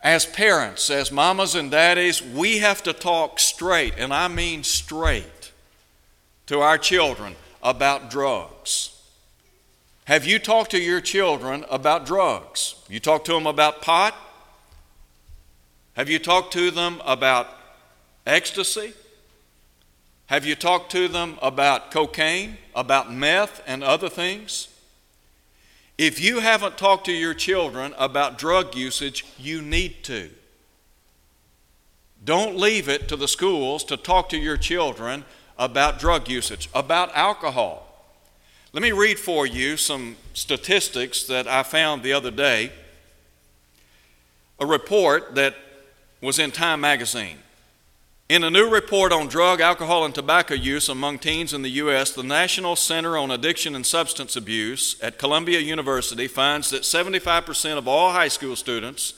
as 0.04 0.26
parents, 0.26 0.90
as 0.90 1.10
mamas 1.10 1.54
and 1.54 1.70
daddies, 1.70 2.22
we 2.22 2.58
have 2.58 2.82
to 2.82 2.92
talk 2.92 3.40
straight, 3.40 3.94
and 3.96 4.12
I 4.12 4.28
mean 4.28 4.62
straight, 4.62 5.50
to 6.46 6.60
our 6.60 6.76
children 6.76 7.34
about 7.62 8.10
drugs. 8.10 8.93
Have 10.04 10.26
you 10.26 10.38
talked 10.38 10.70
to 10.72 10.78
your 10.78 11.00
children 11.00 11.64
about 11.70 12.04
drugs? 12.04 12.74
You 12.90 13.00
talked 13.00 13.24
to 13.26 13.32
them 13.32 13.46
about 13.46 13.80
pot? 13.80 14.14
Have 15.94 16.10
you 16.10 16.18
talked 16.18 16.52
to 16.52 16.70
them 16.70 17.00
about 17.06 17.48
ecstasy? 18.26 18.92
Have 20.26 20.44
you 20.44 20.56
talked 20.56 20.90
to 20.92 21.08
them 21.08 21.38
about 21.40 21.90
cocaine, 21.90 22.58
about 22.74 23.12
meth, 23.12 23.62
and 23.66 23.82
other 23.82 24.10
things? 24.10 24.68
If 25.96 26.20
you 26.20 26.40
haven't 26.40 26.76
talked 26.76 27.06
to 27.06 27.12
your 27.12 27.34
children 27.34 27.94
about 27.96 28.36
drug 28.36 28.74
usage, 28.74 29.24
you 29.38 29.62
need 29.62 30.04
to. 30.04 30.28
Don't 32.22 32.56
leave 32.56 32.90
it 32.90 33.08
to 33.08 33.16
the 33.16 33.28
schools 33.28 33.84
to 33.84 33.96
talk 33.96 34.28
to 34.30 34.38
your 34.38 34.56
children 34.58 35.24
about 35.58 35.98
drug 35.98 36.28
usage, 36.28 36.68
about 36.74 37.14
alcohol. 37.14 37.93
Let 38.74 38.82
me 38.82 38.90
read 38.90 39.20
for 39.20 39.46
you 39.46 39.76
some 39.76 40.16
statistics 40.32 41.22
that 41.28 41.46
I 41.46 41.62
found 41.62 42.02
the 42.02 42.12
other 42.12 42.32
day. 42.32 42.72
A 44.58 44.66
report 44.66 45.36
that 45.36 45.54
was 46.20 46.40
in 46.40 46.50
Time 46.50 46.80
magazine. 46.80 47.38
In 48.28 48.42
a 48.42 48.50
new 48.50 48.68
report 48.68 49.12
on 49.12 49.28
drug, 49.28 49.60
alcohol, 49.60 50.04
and 50.04 50.12
tobacco 50.12 50.54
use 50.54 50.88
among 50.88 51.20
teens 51.20 51.54
in 51.54 51.62
the 51.62 51.70
U.S., 51.70 52.10
the 52.10 52.24
National 52.24 52.74
Center 52.74 53.16
on 53.16 53.30
Addiction 53.30 53.76
and 53.76 53.86
Substance 53.86 54.34
Abuse 54.34 55.00
at 55.00 55.20
Columbia 55.20 55.60
University 55.60 56.26
finds 56.26 56.70
that 56.70 56.82
75% 56.82 57.78
of 57.78 57.86
all 57.86 58.10
high 58.10 58.26
school 58.26 58.56
students 58.56 59.14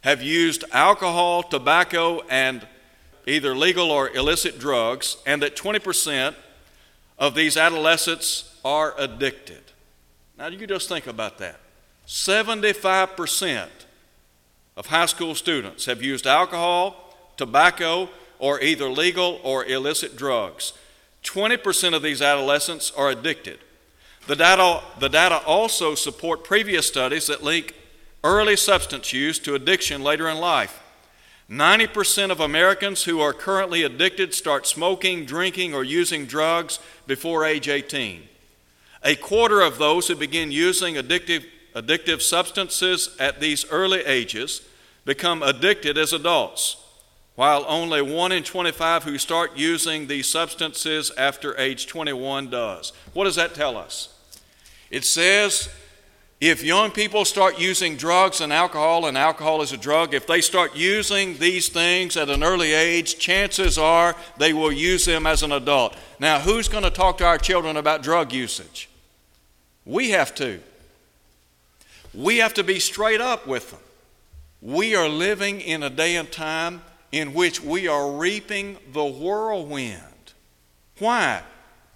have 0.00 0.20
used 0.20 0.64
alcohol, 0.72 1.44
tobacco, 1.44 2.22
and 2.28 2.66
either 3.24 3.54
legal 3.54 3.92
or 3.92 4.10
illicit 4.16 4.58
drugs, 4.58 5.16
and 5.24 5.40
that 5.42 5.54
20% 5.54 6.34
of 7.20 7.36
these 7.36 7.56
adolescents 7.56 8.52
are 8.66 8.96
addicted. 8.98 9.62
Now, 10.36 10.48
you 10.48 10.66
just 10.66 10.88
think 10.88 11.06
about 11.06 11.38
that. 11.38 11.60
75% 12.08 13.68
of 14.76 14.86
high 14.86 15.06
school 15.06 15.36
students 15.36 15.86
have 15.86 16.02
used 16.02 16.26
alcohol, 16.26 17.16
tobacco, 17.36 18.08
or 18.40 18.60
either 18.60 18.90
legal 18.90 19.40
or 19.44 19.64
illicit 19.66 20.16
drugs. 20.16 20.72
20% 21.22 21.94
of 21.94 22.02
these 22.02 22.20
adolescents 22.20 22.90
are 22.96 23.08
addicted. 23.08 23.60
The 24.26 24.34
data, 24.34 24.82
the 24.98 25.08
data 25.08 25.36
also 25.46 25.94
support 25.94 26.42
previous 26.42 26.88
studies 26.88 27.28
that 27.28 27.44
link 27.44 27.72
early 28.24 28.56
substance 28.56 29.12
use 29.12 29.38
to 29.38 29.54
addiction 29.54 30.02
later 30.02 30.28
in 30.28 30.38
life. 30.38 30.82
90% 31.48 32.32
of 32.32 32.40
Americans 32.40 33.04
who 33.04 33.20
are 33.20 33.32
currently 33.32 33.84
addicted 33.84 34.34
start 34.34 34.66
smoking, 34.66 35.24
drinking, 35.24 35.72
or 35.72 35.84
using 35.84 36.26
drugs 36.26 36.80
before 37.06 37.44
age 37.44 37.68
18. 37.68 38.30
A 39.06 39.14
quarter 39.14 39.60
of 39.60 39.78
those 39.78 40.08
who 40.08 40.16
begin 40.16 40.50
using 40.50 40.96
addictive, 40.96 41.44
addictive 41.76 42.20
substances 42.20 43.14
at 43.20 43.38
these 43.38 43.64
early 43.70 44.00
ages 44.00 44.62
become 45.04 45.44
addicted 45.44 45.96
as 45.96 46.12
adults, 46.12 46.76
while 47.36 47.64
only 47.68 48.02
1 48.02 48.32
in 48.32 48.42
25 48.42 49.04
who 49.04 49.16
start 49.16 49.52
using 49.54 50.08
these 50.08 50.26
substances 50.26 51.12
after 51.16 51.56
age 51.56 51.86
21 51.86 52.50
does. 52.50 52.92
What 53.12 53.26
does 53.26 53.36
that 53.36 53.54
tell 53.54 53.76
us? 53.76 54.12
It 54.90 55.04
says 55.04 55.68
if 56.40 56.64
young 56.64 56.90
people 56.90 57.24
start 57.24 57.60
using 57.60 57.96
drugs 57.96 58.40
and 58.40 58.52
alcohol, 58.52 59.06
and 59.06 59.16
alcohol 59.16 59.62
is 59.62 59.70
a 59.70 59.76
drug, 59.76 60.14
if 60.14 60.26
they 60.26 60.40
start 60.40 60.74
using 60.74 61.38
these 61.38 61.68
things 61.68 62.16
at 62.16 62.28
an 62.28 62.42
early 62.42 62.72
age, 62.72 63.20
chances 63.20 63.78
are 63.78 64.16
they 64.36 64.52
will 64.52 64.72
use 64.72 65.04
them 65.04 65.28
as 65.28 65.44
an 65.44 65.52
adult. 65.52 65.96
Now, 66.18 66.40
who's 66.40 66.68
going 66.68 66.82
to 66.82 66.90
talk 66.90 67.18
to 67.18 67.24
our 67.24 67.38
children 67.38 67.76
about 67.76 68.02
drug 68.02 68.32
usage? 68.32 68.90
We 69.86 70.10
have 70.10 70.34
to. 70.34 70.60
We 72.12 72.38
have 72.38 72.52
to 72.54 72.64
be 72.64 72.78
straight 72.80 73.22
up 73.22 73.46
with 73.46 73.70
them. 73.70 73.80
We 74.60 74.94
are 74.94 75.08
living 75.08 75.62
in 75.62 75.82
a 75.82 75.90
day 75.90 76.16
and 76.16 76.30
time 76.30 76.82
in 77.12 77.32
which 77.32 77.62
we 77.62 77.88
are 77.88 78.10
reaping 78.10 78.76
the 78.92 79.04
whirlwind. 79.04 80.02
Why? 80.98 81.42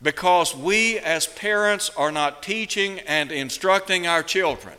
because 0.02 0.56
we 0.56 0.98
as 0.98 1.26
parents 1.26 1.90
are 1.96 2.12
not 2.12 2.42
teaching 2.42 3.00
and 3.00 3.30
instructing 3.30 4.06
our 4.06 4.22
children 4.22 4.74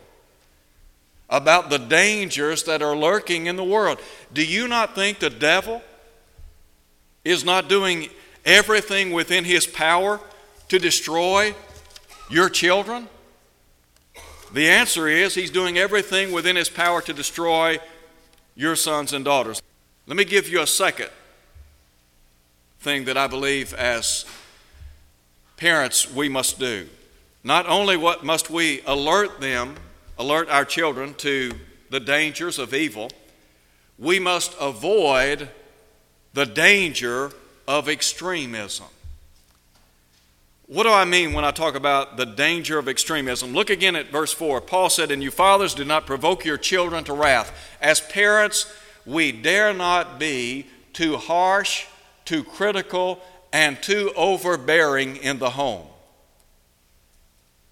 about 1.29 1.69
the 1.69 1.79
dangers 1.79 2.63
that 2.63 2.81
are 2.81 2.95
lurking 2.95 3.45
in 3.45 3.55
the 3.55 3.63
world. 3.63 3.99
Do 4.33 4.43
you 4.43 4.67
not 4.67 4.95
think 4.95 5.19
the 5.19 5.29
devil 5.29 5.81
is 7.23 7.45
not 7.45 7.69
doing 7.69 8.09
everything 8.43 9.11
within 9.11 9.45
his 9.45 9.67
power 9.67 10.19
to 10.69 10.79
destroy 10.79 11.53
your 12.31 12.49
children? 12.49 13.07
The 14.53 14.69
answer 14.69 15.07
is 15.07 15.35
he's 15.35 15.51
doing 15.51 15.77
everything 15.77 16.31
within 16.31 16.55
his 16.55 16.69
power 16.69 17.01
to 17.01 17.13
destroy 17.13 17.79
your 18.55 18.75
sons 18.75 19.13
and 19.13 19.23
daughters. 19.23 19.61
Let 20.07 20.17
me 20.17 20.25
give 20.25 20.49
you 20.49 20.61
a 20.61 20.67
second 20.67 21.09
thing 22.79 23.05
that 23.05 23.17
I 23.17 23.27
believe 23.27 23.73
as 23.73 24.25
parents 25.57 26.11
we 26.11 26.27
must 26.27 26.59
do. 26.59 26.87
Not 27.43 27.67
only 27.67 27.95
what 27.97 28.23
must 28.23 28.49
we 28.49 28.81
alert 28.85 29.39
them, 29.39 29.75
alert 30.17 30.49
our 30.49 30.65
children 30.65 31.13
to 31.15 31.51
the 31.89 31.99
dangers 31.99 32.59
of 32.59 32.73
evil, 32.73 33.09
we 33.97 34.19
must 34.19 34.55
avoid 34.59 35.49
the 36.33 36.45
danger 36.45 37.31
of 37.67 37.87
extremism. 37.87 38.87
What 40.71 40.83
do 40.83 40.89
I 40.89 41.03
mean 41.03 41.33
when 41.33 41.43
I 41.43 41.51
talk 41.51 41.75
about 41.75 42.15
the 42.15 42.25
danger 42.25 42.79
of 42.79 42.87
extremism? 42.87 43.51
Look 43.51 43.69
again 43.69 43.97
at 43.97 44.09
verse 44.09 44.31
4. 44.31 44.61
Paul 44.61 44.89
said, 44.89 45.11
And 45.11 45.21
you 45.21 45.29
fathers, 45.29 45.73
do 45.73 45.83
not 45.83 46.05
provoke 46.05 46.45
your 46.45 46.55
children 46.55 47.03
to 47.03 47.13
wrath. 47.13 47.51
As 47.81 47.99
parents, 47.99 48.73
we 49.05 49.33
dare 49.33 49.73
not 49.73 50.17
be 50.17 50.67
too 50.93 51.17
harsh, 51.17 51.87
too 52.23 52.45
critical, 52.45 53.19
and 53.51 53.83
too 53.83 54.13
overbearing 54.15 55.17
in 55.17 55.39
the 55.39 55.49
home. 55.49 55.87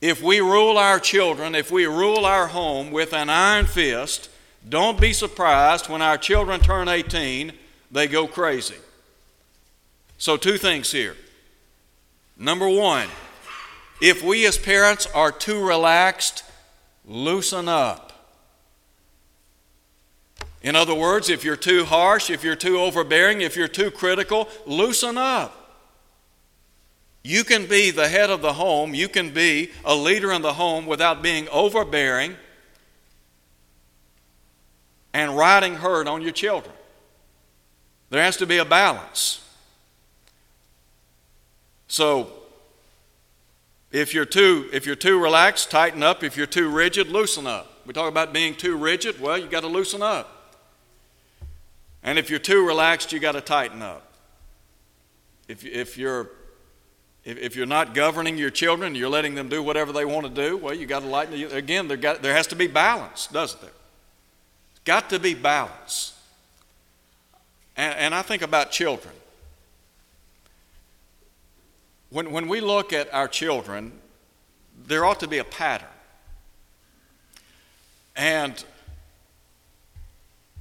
If 0.02 0.22
we 0.22 0.42
rule 0.42 0.78
our 0.78 1.00
children, 1.00 1.56
if 1.56 1.72
we 1.72 1.86
rule 1.86 2.26
our 2.26 2.48
home 2.48 2.92
with 2.92 3.14
an 3.14 3.30
iron 3.30 3.66
fist, 3.66 4.30
don't 4.68 5.00
be 5.00 5.14
surprised 5.14 5.88
when 5.88 6.02
our 6.02 6.18
children 6.18 6.60
turn 6.60 6.90
18, 6.90 7.54
they 7.92 8.08
go 8.10 8.28
crazy. 8.28 8.76
So, 10.18 10.36
two 10.36 10.58
things 10.58 10.92
here. 10.92 11.16
Number 12.40 12.70
one, 12.70 13.10
if 14.02 14.24
we 14.24 14.46
as 14.46 14.58
parents 14.58 15.06
are 15.08 15.32
too 15.32 15.62
relaxed, 15.62 16.46
loosen 17.06 17.68
up. 17.68 18.14
In 20.62 20.76
other 20.76 20.96
words, 20.96 21.30
if 21.30 21.44
you're 21.44 21.58
too 21.58 21.84
harsh, 21.84 22.30
if 22.30 22.44
you're 22.44 22.56
too 22.56 22.80
overbearing, 22.80 23.42
if 23.42 23.58
you're 23.58 23.68
too 23.68 23.92
critical, 23.92 24.48
loosen 24.66 25.18
up. 25.18 25.56
You 27.24 27.44
can 27.44 27.66
be 27.66 27.92
the 27.92 28.08
head 28.08 28.30
of 28.30 28.42
the 28.42 28.54
home, 28.54 28.94
you 28.94 29.10
can 29.10 29.32
be 29.34 29.72
a 29.84 29.94
leader 29.94 30.32
in 30.32 30.42
the 30.42 30.54
home 30.54 30.86
without 30.86 31.22
being 31.22 31.50
overbearing 31.50 32.38
and 35.14 35.36
riding 35.36 35.76
herd 35.76 36.08
on 36.08 36.22
your 36.22 36.32
children. 36.32 36.74
There 38.10 38.24
has 38.24 38.38
to 38.38 38.46
be 38.46 38.58
a 38.58 38.66
balance. 38.66 39.44
So, 41.90 42.32
if 43.92 44.14
you're 44.14 44.26
too 44.26 44.70
if 44.72 44.86
you're 44.86 44.96
too 44.96 45.22
relaxed, 45.22 45.70
tighten 45.70 46.02
up. 46.02 46.24
If 46.24 46.38
you're 46.38 46.48
too 46.48 46.70
rigid, 46.70 47.10
loosen 47.10 47.46
up. 47.46 47.82
We 47.86 47.94
talk 47.94 48.08
about 48.08 48.32
being 48.32 48.56
too 48.56 48.78
rigid. 48.78 49.20
Well, 49.20 49.38
you 49.38 49.48
got 49.48 49.62
to 49.62 49.68
loosen 49.68 50.02
up. 50.02 50.56
And 52.04 52.18
if 52.18 52.30
you're 52.30 52.40
too 52.40 52.66
relaxed, 52.66 53.12
you 53.12 53.20
got 53.20 53.34
to 53.34 53.42
tighten 53.42 53.82
up. 53.82 54.14
If 55.48 55.66
if 55.66 55.98
you're 55.98 56.30
if, 57.26 57.38
if 57.38 57.56
you're 57.56 57.66
not 57.66 57.94
governing 57.96 58.38
your 58.38 58.52
children, 58.52 58.94
you're 58.96 59.10
letting 59.10 59.36
them 59.36 59.50
do 59.50 59.62
whatever 59.62 59.92
they 59.92 60.06
want 60.06 60.28
to 60.28 60.32
do, 60.32 60.56
well, 60.58 60.74
you 60.74 60.86
got 60.86 61.02
to 61.02 61.08
lighten 61.08 61.52
again, 61.52 61.88
there, 61.88 61.98
got, 61.98 62.22
there 62.22 62.34
has 62.34 62.48
to 62.48 62.56
be 62.56 62.68
balance, 62.68 63.28
doesn't 63.28 63.60
there? 63.60 63.72
It's 64.72 64.80
got 64.86 65.10
to 65.10 65.20
be 65.20 65.34
balance. 65.34 66.18
And, 67.76 67.96
and 67.96 68.16
I 68.16 68.22
think 68.22 68.42
about 68.42 68.72
children. 68.72 69.14
When, 72.10 72.32
when 72.32 72.48
we 72.48 72.60
look 72.60 72.92
at 72.92 73.14
our 73.14 73.28
children, 73.28 73.94
there 74.86 75.06
ought 75.06 75.20
to 75.20 75.28
be 75.28 75.38
a 75.38 75.44
pattern. 75.44 75.88
And 78.16 78.64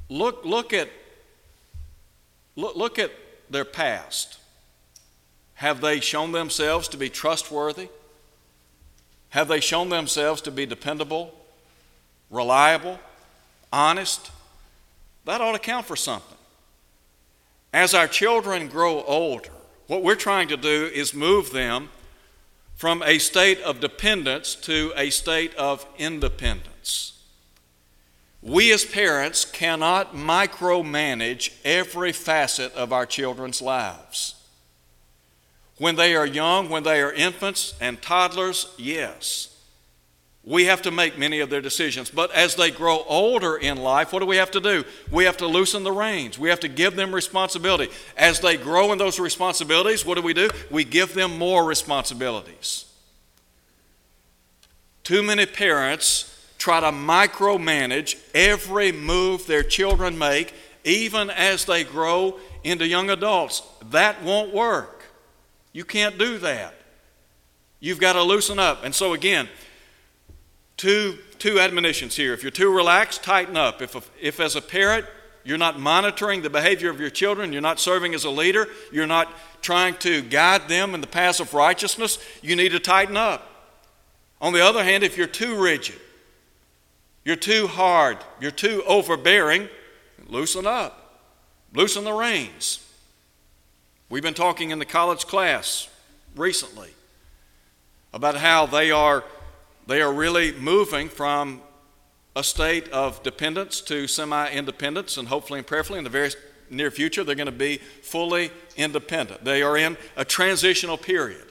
look, 0.08 0.44
look, 0.44 0.72
at, 0.72 0.88
look, 2.56 2.76
look 2.76 2.98
at 2.98 3.10
their 3.50 3.64
past. 3.64 4.38
Have 5.54 5.80
they 5.80 6.00
shown 6.00 6.32
themselves 6.32 6.86
to 6.88 6.96
be 6.96 7.08
trustworthy? 7.08 7.88
Have 9.30 9.48
they 9.48 9.60
shown 9.60 9.88
themselves 9.88 10.40
to 10.42 10.50
be 10.50 10.66
dependable, 10.66 11.34
reliable, 12.30 12.98
honest? 13.72 14.30
That 15.24 15.40
ought 15.40 15.52
to 15.52 15.58
count 15.58 15.86
for 15.86 15.96
something. 15.96 16.38
As 17.72 17.92
our 17.92 18.06
children 18.06 18.68
grow 18.68 19.02
older, 19.02 19.50
what 19.88 20.04
we're 20.04 20.14
trying 20.14 20.46
to 20.48 20.56
do 20.56 20.90
is 20.94 21.12
move 21.12 21.50
them 21.50 21.88
from 22.76 23.02
a 23.02 23.18
state 23.18 23.60
of 23.62 23.80
dependence 23.80 24.54
to 24.54 24.92
a 24.96 25.10
state 25.10 25.52
of 25.56 25.84
independence. 25.98 27.20
We 28.40 28.72
as 28.72 28.84
parents 28.84 29.44
cannot 29.44 30.14
micromanage 30.14 31.54
every 31.64 32.12
facet 32.12 32.72
of 32.74 32.92
our 32.92 33.04
children's 33.04 33.60
lives. 33.60 34.36
When 35.78 35.96
they 35.96 36.14
are 36.14 36.26
young, 36.26 36.68
when 36.68 36.84
they 36.84 37.00
are 37.00 37.12
infants 37.12 37.74
and 37.80 38.00
toddlers, 38.00 38.72
yes. 38.76 39.57
We 40.48 40.64
have 40.64 40.80
to 40.82 40.90
make 40.90 41.18
many 41.18 41.40
of 41.40 41.50
their 41.50 41.60
decisions. 41.60 42.08
But 42.08 42.32
as 42.32 42.54
they 42.54 42.70
grow 42.70 43.04
older 43.06 43.58
in 43.58 43.76
life, 43.76 44.14
what 44.14 44.20
do 44.20 44.24
we 44.24 44.38
have 44.38 44.50
to 44.52 44.60
do? 44.60 44.82
We 45.10 45.24
have 45.24 45.36
to 45.36 45.46
loosen 45.46 45.82
the 45.84 45.92
reins. 45.92 46.38
We 46.38 46.48
have 46.48 46.60
to 46.60 46.68
give 46.68 46.96
them 46.96 47.14
responsibility. 47.14 47.92
As 48.16 48.40
they 48.40 48.56
grow 48.56 48.90
in 48.92 48.96
those 48.96 49.20
responsibilities, 49.20 50.06
what 50.06 50.14
do 50.14 50.22
we 50.22 50.32
do? 50.32 50.48
We 50.70 50.84
give 50.84 51.12
them 51.12 51.36
more 51.36 51.66
responsibilities. 51.66 52.86
Too 55.04 55.22
many 55.22 55.44
parents 55.44 56.34
try 56.56 56.80
to 56.80 56.92
micromanage 56.92 58.16
every 58.34 58.90
move 58.90 59.46
their 59.46 59.62
children 59.62 60.16
make, 60.16 60.54
even 60.82 61.28
as 61.28 61.66
they 61.66 61.84
grow 61.84 62.40
into 62.64 62.86
young 62.86 63.10
adults. 63.10 63.62
That 63.90 64.22
won't 64.22 64.54
work. 64.54 65.04
You 65.74 65.84
can't 65.84 66.16
do 66.16 66.38
that. 66.38 66.74
You've 67.80 68.00
got 68.00 68.14
to 68.14 68.22
loosen 68.22 68.58
up. 68.58 68.82
And 68.82 68.94
so, 68.94 69.12
again, 69.12 69.46
two, 70.78 71.18
two 71.38 71.60
admonitions 71.60 72.16
here. 72.16 72.32
If 72.32 72.42
you're 72.42 72.50
too 72.50 72.74
relaxed, 72.74 73.22
tighten 73.22 73.58
up. 73.58 73.82
If, 73.82 74.10
if 74.18 74.40
as 74.40 74.56
a 74.56 74.62
parent, 74.62 75.04
you're 75.44 75.58
not 75.58 75.78
monitoring 75.78 76.42
the 76.42 76.50
behavior 76.50 76.90
of 76.90 77.00
your 77.00 77.10
children, 77.10 77.52
you're 77.52 77.60
not 77.60 77.80
serving 77.80 78.14
as 78.14 78.24
a 78.24 78.30
leader, 78.30 78.66
you're 78.92 79.06
not 79.06 79.28
trying 79.60 79.94
to 79.96 80.22
guide 80.22 80.68
them 80.68 80.94
in 80.94 81.00
the 81.00 81.06
paths 81.06 81.40
of 81.40 81.52
righteousness, 81.54 82.18
you 82.42 82.56
need 82.56 82.70
to 82.70 82.78
tighten 82.78 83.16
up. 83.16 83.74
On 84.40 84.52
the 84.52 84.64
other 84.64 84.84
hand, 84.84 85.04
if 85.04 85.16
you're 85.16 85.26
too 85.26 85.60
rigid, 85.60 85.98
you're 87.24 87.36
too 87.36 87.66
hard, 87.66 88.18
you're 88.40 88.50
too 88.50 88.82
overbearing, 88.86 89.68
loosen 90.28 90.66
up, 90.66 91.22
loosen 91.74 92.04
the 92.04 92.12
reins. 92.12 92.84
We've 94.08 94.22
been 94.22 94.34
talking 94.34 94.70
in 94.70 94.78
the 94.78 94.84
college 94.84 95.26
class 95.26 95.88
recently 96.36 96.90
about 98.12 98.36
how 98.36 98.66
they 98.66 98.90
are, 98.90 99.24
they 99.88 100.00
are 100.02 100.12
really 100.12 100.52
moving 100.52 101.08
from 101.08 101.62
a 102.36 102.44
state 102.44 102.88
of 102.90 103.22
dependence 103.22 103.80
to 103.80 104.06
semi 104.06 104.48
independence, 104.50 105.16
and 105.16 105.26
hopefully 105.26 105.58
and 105.58 105.66
prayerfully 105.66 105.98
in 105.98 106.04
the 106.04 106.10
very 106.10 106.30
near 106.70 106.90
future, 106.90 107.24
they're 107.24 107.34
going 107.34 107.46
to 107.46 107.52
be 107.52 107.78
fully 108.02 108.50
independent. 108.76 109.44
They 109.44 109.62
are 109.62 109.76
in 109.76 109.96
a 110.16 110.24
transitional 110.24 110.98
period. 110.98 111.44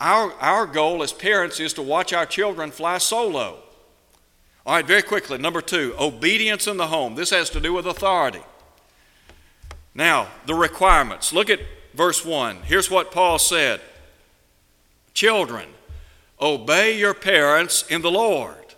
Our, 0.00 0.32
our 0.34 0.66
goal 0.66 1.02
as 1.02 1.12
parents 1.12 1.58
is 1.58 1.72
to 1.74 1.82
watch 1.82 2.12
our 2.12 2.24
children 2.24 2.70
fly 2.70 2.98
solo. 2.98 3.58
All 4.64 4.74
right, 4.74 4.86
very 4.86 5.02
quickly. 5.02 5.38
Number 5.38 5.60
two, 5.60 5.94
obedience 5.98 6.66
in 6.66 6.76
the 6.76 6.86
home. 6.86 7.16
This 7.16 7.30
has 7.30 7.50
to 7.50 7.60
do 7.60 7.72
with 7.72 7.86
authority. 7.86 8.42
Now, 9.92 10.28
the 10.46 10.54
requirements. 10.54 11.32
Look 11.32 11.50
at 11.50 11.60
verse 11.94 12.24
1. 12.24 12.62
Here's 12.62 12.90
what 12.90 13.10
Paul 13.10 13.40
said 13.40 13.80
Children, 15.14 15.68
obey 16.40 16.98
your 16.98 17.14
parents 17.14 17.84
in 17.88 18.02
the 18.02 18.10
Lord, 18.10 18.74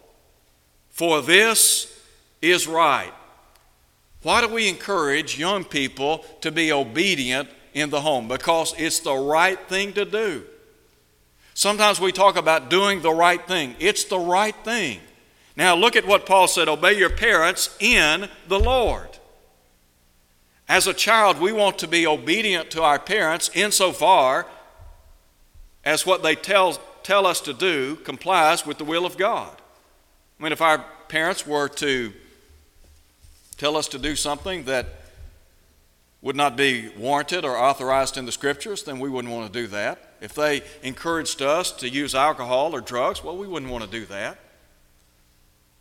for 0.88 1.22
this 1.22 1.98
is 2.40 2.66
right. 2.66 3.12
Why 4.22 4.40
do 4.40 4.48
we 4.48 4.68
encourage 4.68 5.38
young 5.38 5.64
people 5.64 6.24
to 6.42 6.50
be 6.50 6.72
obedient 6.72 7.48
in 7.72 7.90
the 7.90 8.00
home? 8.00 8.28
Because 8.28 8.74
it's 8.76 9.00
the 9.00 9.14
right 9.14 9.58
thing 9.68 9.92
to 9.94 10.04
do. 10.04 10.44
Sometimes 11.54 12.00
we 12.00 12.12
talk 12.12 12.36
about 12.36 12.70
doing 12.70 13.02
the 13.02 13.12
right 13.12 13.46
thing. 13.46 13.76
It's 13.78 14.04
the 14.04 14.18
right 14.18 14.54
thing. 14.64 15.00
Now, 15.56 15.74
look 15.74 15.96
at 15.96 16.06
what 16.06 16.26
Paul 16.26 16.48
said 16.48 16.68
obey 16.68 16.96
your 16.96 17.10
parents 17.10 17.76
in 17.80 18.28
the 18.48 18.58
Lord. 18.58 19.08
As 20.68 20.86
a 20.86 20.94
child, 20.94 21.40
we 21.40 21.52
want 21.52 21.78
to 21.80 21.88
be 21.88 22.06
obedient 22.06 22.70
to 22.70 22.82
our 22.82 22.98
parents 22.98 23.50
insofar 23.54 24.46
as 25.84 26.06
what 26.06 26.22
they 26.22 26.34
tell, 26.34 26.80
tell 27.02 27.26
us 27.26 27.40
to 27.42 27.52
do 27.52 27.96
complies 27.96 28.66
with 28.66 28.78
the 28.78 28.84
will 28.84 29.06
of 29.06 29.16
God. 29.16 29.56
I 30.38 30.42
mean, 30.42 30.52
if 30.52 30.60
our 30.60 30.84
parents 31.08 31.46
were 31.46 31.68
to 31.68 32.12
tell 33.56 33.76
us 33.76 33.88
to 33.88 33.98
do 33.98 34.16
something 34.16 34.64
that 34.64 34.86
would 36.22 36.36
not 36.36 36.56
be 36.56 36.88
warranted 36.96 37.44
or 37.44 37.56
authorized 37.56 38.16
in 38.16 38.26
the 38.26 38.32
scriptures, 38.32 38.82
then 38.82 38.98
we 38.98 39.08
wouldn't 39.08 39.32
want 39.32 39.52
to 39.52 39.60
do 39.60 39.66
that. 39.68 40.14
If 40.20 40.34
they 40.34 40.62
encouraged 40.82 41.40
us 41.40 41.72
to 41.72 41.88
use 41.88 42.14
alcohol 42.14 42.74
or 42.74 42.80
drugs, 42.80 43.24
well, 43.24 43.36
we 43.36 43.46
wouldn't 43.46 43.72
want 43.72 43.84
to 43.84 43.90
do 43.90 44.04
that. 44.06 44.38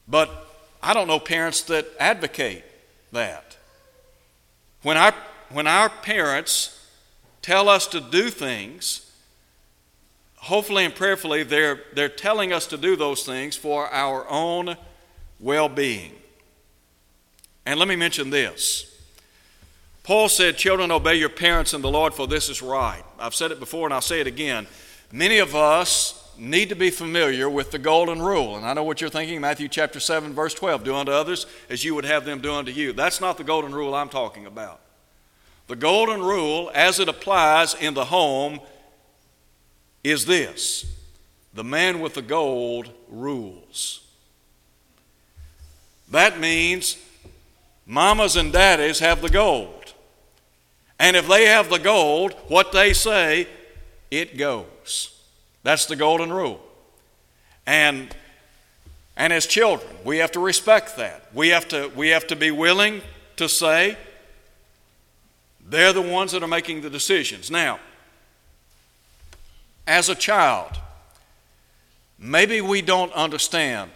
But 0.08 0.30
I 0.82 0.94
don't 0.94 1.08
know 1.08 1.20
parents 1.20 1.62
that 1.64 1.88
advocate 2.00 2.64
that. 3.12 3.58
When 4.82 4.96
our, 4.96 5.14
when 5.50 5.68
our 5.68 5.90
parents 5.90 6.88
tell 7.42 7.68
us 7.68 7.86
to 7.88 8.00
do 8.00 8.30
things, 8.30 9.09
hopefully 10.40 10.86
and 10.86 10.96
prayerfully, 10.96 11.44
they're, 11.44 11.82
they're 11.94 12.10
telling 12.10 12.52
us 12.52 12.68
to 12.68 12.78
do 12.78 12.96
those 12.96 13.24
things 13.24 13.56
for 13.56 13.88
our 13.88 14.28
own 14.30 14.76
well 15.40 15.70
being. 15.70 16.12
And 17.66 17.80
let 17.80 17.88
me 17.88 17.96
mention 17.96 18.30
this. 18.30 18.86
Paul 20.04 20.28
said, 20.28 20.58
Children, 20.58 20.92
obey 20.92 21.16
your 21.16 21.30
parents 21.30 21.74
in 21.74 21.82
the 21.82 21.92
Lord, 21.92 22.14
for 22.14 22.26
this 22.26 22.50
is 22.50 22.62
right. 22.62 23.04
I've 23.20 23.36
said 23.36 23.52
it 23.52 23.60
before 23.60 23.86
and 23.86 23.94
I'll 23.94 24.02
say 24.02 24.22
it 24.22 24.28
again. 24.28 24.66
Many 25.12 25.38
of 25.38 25.56
us 25.56 26.16
need 26.38 26.70
to 26.70 26.76
be 26.76 26.90
familiar 26.90 27.50
with 27.50 27.72
the 27.72 27.80
golden 27.80 28.22
rule. 28.22 28.56
And 28.56 28.66
I 28.66 28.74
know 28.74 28.84
what 28.84 29.02
you're 29.02 29.10
thinking 29.10 29.42
Matthew 29.42 29.68
chapter 29.68 30.00
7, 30.00 30.34
verse 30.34 30.54
12 30.54 30.84
do 30.84 30.96
unto 30.96 31.12
others 31.12 31.46
as 31.70 31.84
you 31.84 31.94
would 31.96 32.06
have 32.06 32.26
them 32.26 32.40
do 32.40 32.54
unto 32.54 32.72
you. 32.72 32.94
That's 32.94 33.20
not 33.20 33.38
the 33.38 33.44
golden 33.44 33.74
rule 33.74 33.94
I'm 33.94 34.10
talking 34.10 34.46
about. 34.46 34.80
The 35.68 35.76
golden 35.76 36.22
rule, 36.22 36.72
as 36.74 37.00
it 37.00 37.10
applies 37.10 37.76
in 37.76 37.94
the 37.94 38.06
home, 38.06 38.62
is 40.04 40.26
this 40.26 40.86
the 41.54 41.64
man 41.64 42.00
with 42.00 42.14
the 42.14 42.22
gold 42.22 42.92
rules. 43.10 44.02
That 46.12 46.40
means 46.40 46.98
Mamas 47.86 48.36
and 48.36 48.54
daddies 48.54 49.00
have 49.00 49.22
the 49.22 49.30
gold. 49.30 49.94
And 51.00 51.16
if 51.16 51.28
they 51.28 51.46
have 51.46 51.70
the 51.70 51.80
gold, 51.80 52.34
what 52.48 52.72
they 52.72 52.94
say, 52.94 53.48
it 54.12 54.38
goes. 54.38 55.20
That's 55.64 55.86
the 55.86 55.96
golden 55.96 56.32
rule. 56.32 56.62
And 57.66 58.16
and 59.16 59.34
as 59.34 59.46
children, 59.46 59.90
we 60.06 60.20
have 60.20 60.32
to 60.32 60.40
respect 60.40 60.96
that. 60.96 61.28
We 61.34 61.50
have 61.50 61.68
to 61.70 61.92
we 61.96 62.10
have 62.10 62.28
to 62.28 62.36
be 62.36 62.52
willing 62.52 63.02
to 63.36 63.50
say 63.50 63.98
they're 65.66 65.94
the 65.94 66.02
ones 66.02 66.32
that 66.32 66.42
are 66.42 66.48
making 66.48 66.82
the 66.82 66.90
decisions. 66.90 67.52
Now, 67.52 67.80
as 69.90 70.08
a 70.08 70.16
child, 70.16 70.80
maybe 72.20 72.62
we 72.62 72.80
don't 72.82 73.12
understand 73.14 73.90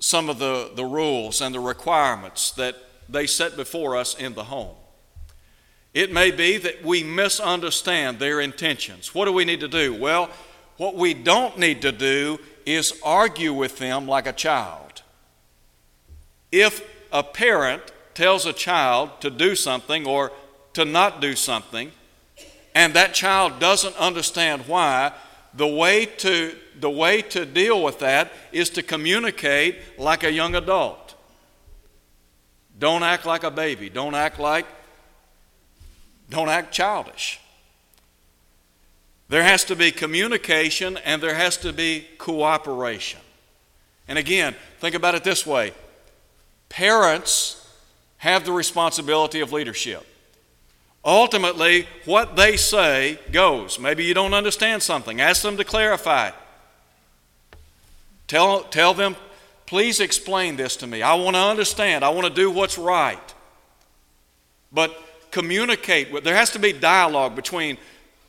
some 0.00 0.30
of 0.30 0.38
the, 0.38 0.70
the 0.74 0.84
rules 0.84 1.42
and 1.42 1.54
the 1.54 1.60
requirements 1.60 2.50
that 2.52 2.74
they 3.10 3.26
set 3.26 3.54
before 3.54 3.94
us 3.94 4.14
in 4.18 4.34
the 4.34 4.44
home. 4.44 4.74
It 5.92 6.12
may 6.12 6.30
be 6.30 6.56
that 6.56 6.82
we 6.82 7.02
misunderstand 7.02 8.18
their 8.18 8.40
intentions. 8.40 9.14
What 9.14 9.26
do 9.26 9.32
we 9.32 9.44
need 9.44 9.60
to 9.60 9.68
do? 9.68 9.94
Well, 9.94 10.30
what 10.78 10.94
we 10.94 11.12
don't 11.12 11.58
need 11.58 11.82
to 11.82 11.92
do 11.92 12.38
is 12.64 12.98
argue 13.02 13.52
with 13.52 13.78
them 13.78 14.06
like 14.06 14.26
a 14.26 14.32
child. 14.32 15.02
If 16.50 16.82
a 17.12 17.22
parent 17.22 17.82
tells 18.14 18.46
a 18.46 18.52
child 18.54 19.20
to 19.20 19.28
do 19.28 19.54
something 19.54 20.06
or 20.06 20.32
to 20.72 20.86
not 20.86 21.20
do 21.20 21.34
something, 21.34 21.92
and 22.78 22.94
that 22.94 23.12
child 23.12 23.58
doesn't 23.58 23.96
understand 23.96 24.68
why, 24.68 25.10
the 25.52 25.66
way 25.66 26.06
to, 26.06 26.54
the 26.78 26.88
way 26.88 27.22
to 27.22 27.44
deal 27.44 27.82
with 27.82 27.98
that 27.98 28.30
is 28.52 28.70
to 28.70 28.84
communicate 28.84 29.98
like 29.98 30.22
a 30.22 30.30
young 30.30 30.54
adult. 30.54 31.16
Don't 32.78 33.02
act 33.02 33.26
like 33.26 33.42
a 33.42 33.50
baby. 33.50 33.90
Don't 33.90 34.14
act 34.14 34.38
like, 34.38 34.64
don't 36.30 36.48
act 36.48 36.72
childish. 36.72 37.40
There 39.28 39.42
has 39.42 39.64
to 39.64 39.74
be 39.74 39.90
communication 39.90 40.98
and 40.98 41.20
there 41.20 41.34
has 41.34 41.56
to 41.56 41.72
be 41.72 42.06
cooperation. 42.16 43.18
And 44.06 44.20
again, 44.20 44.54
think 44.78 44.94
about 44.94 45.16
it 45.16 45.24
this 45.24 45.44
way 45.44 45.72
parents 46.68 47.56
have 48.18 48.44
the 48.44 48.52
responsibility 48.52 49.40
of 49.40 49.52
leadership. 49.52 50.06
Ultimately, 51.08 51.88
what 52.04 52.36
they 52.36 52.56
say 52.56 53.18
goes. 53.32 53.80
Maybe 53.80 54.04
you 54.04 54.14
don't 54.14 54.34
understand 54.34 54.82
something, 54.82 55.20
ask 55.20 55.42
them 55.42 55.56
to 55.56 55.64
clarify. 55.64 56.30
Tell, 58.28 58.62
tell 58.62 58.94
them 58.94 59.16
Please 59.68 60.00
explain 60.00 60.56
this 60.56 60.76
to 60.76 60.86
me. 60.86 61.02
I 61.02 61.12
want 61.12 61.36
to 61.36 61.42
understand. 61.42 62.02
I 62.02 62.08
want 62.08 62.26
to 62.26 62.32
do 62.32 62.50
what's 62.50 62.78
right. 62.78 63.34
But 64.72 64.98
communicate 65.30 66.10
with, 66.10 66.24
there 66.24 66.36
has 66.36 66.48
to 66.52 66.58
be 66.58 66.72
dialogue 66.72 67.36
between 67.36 67.76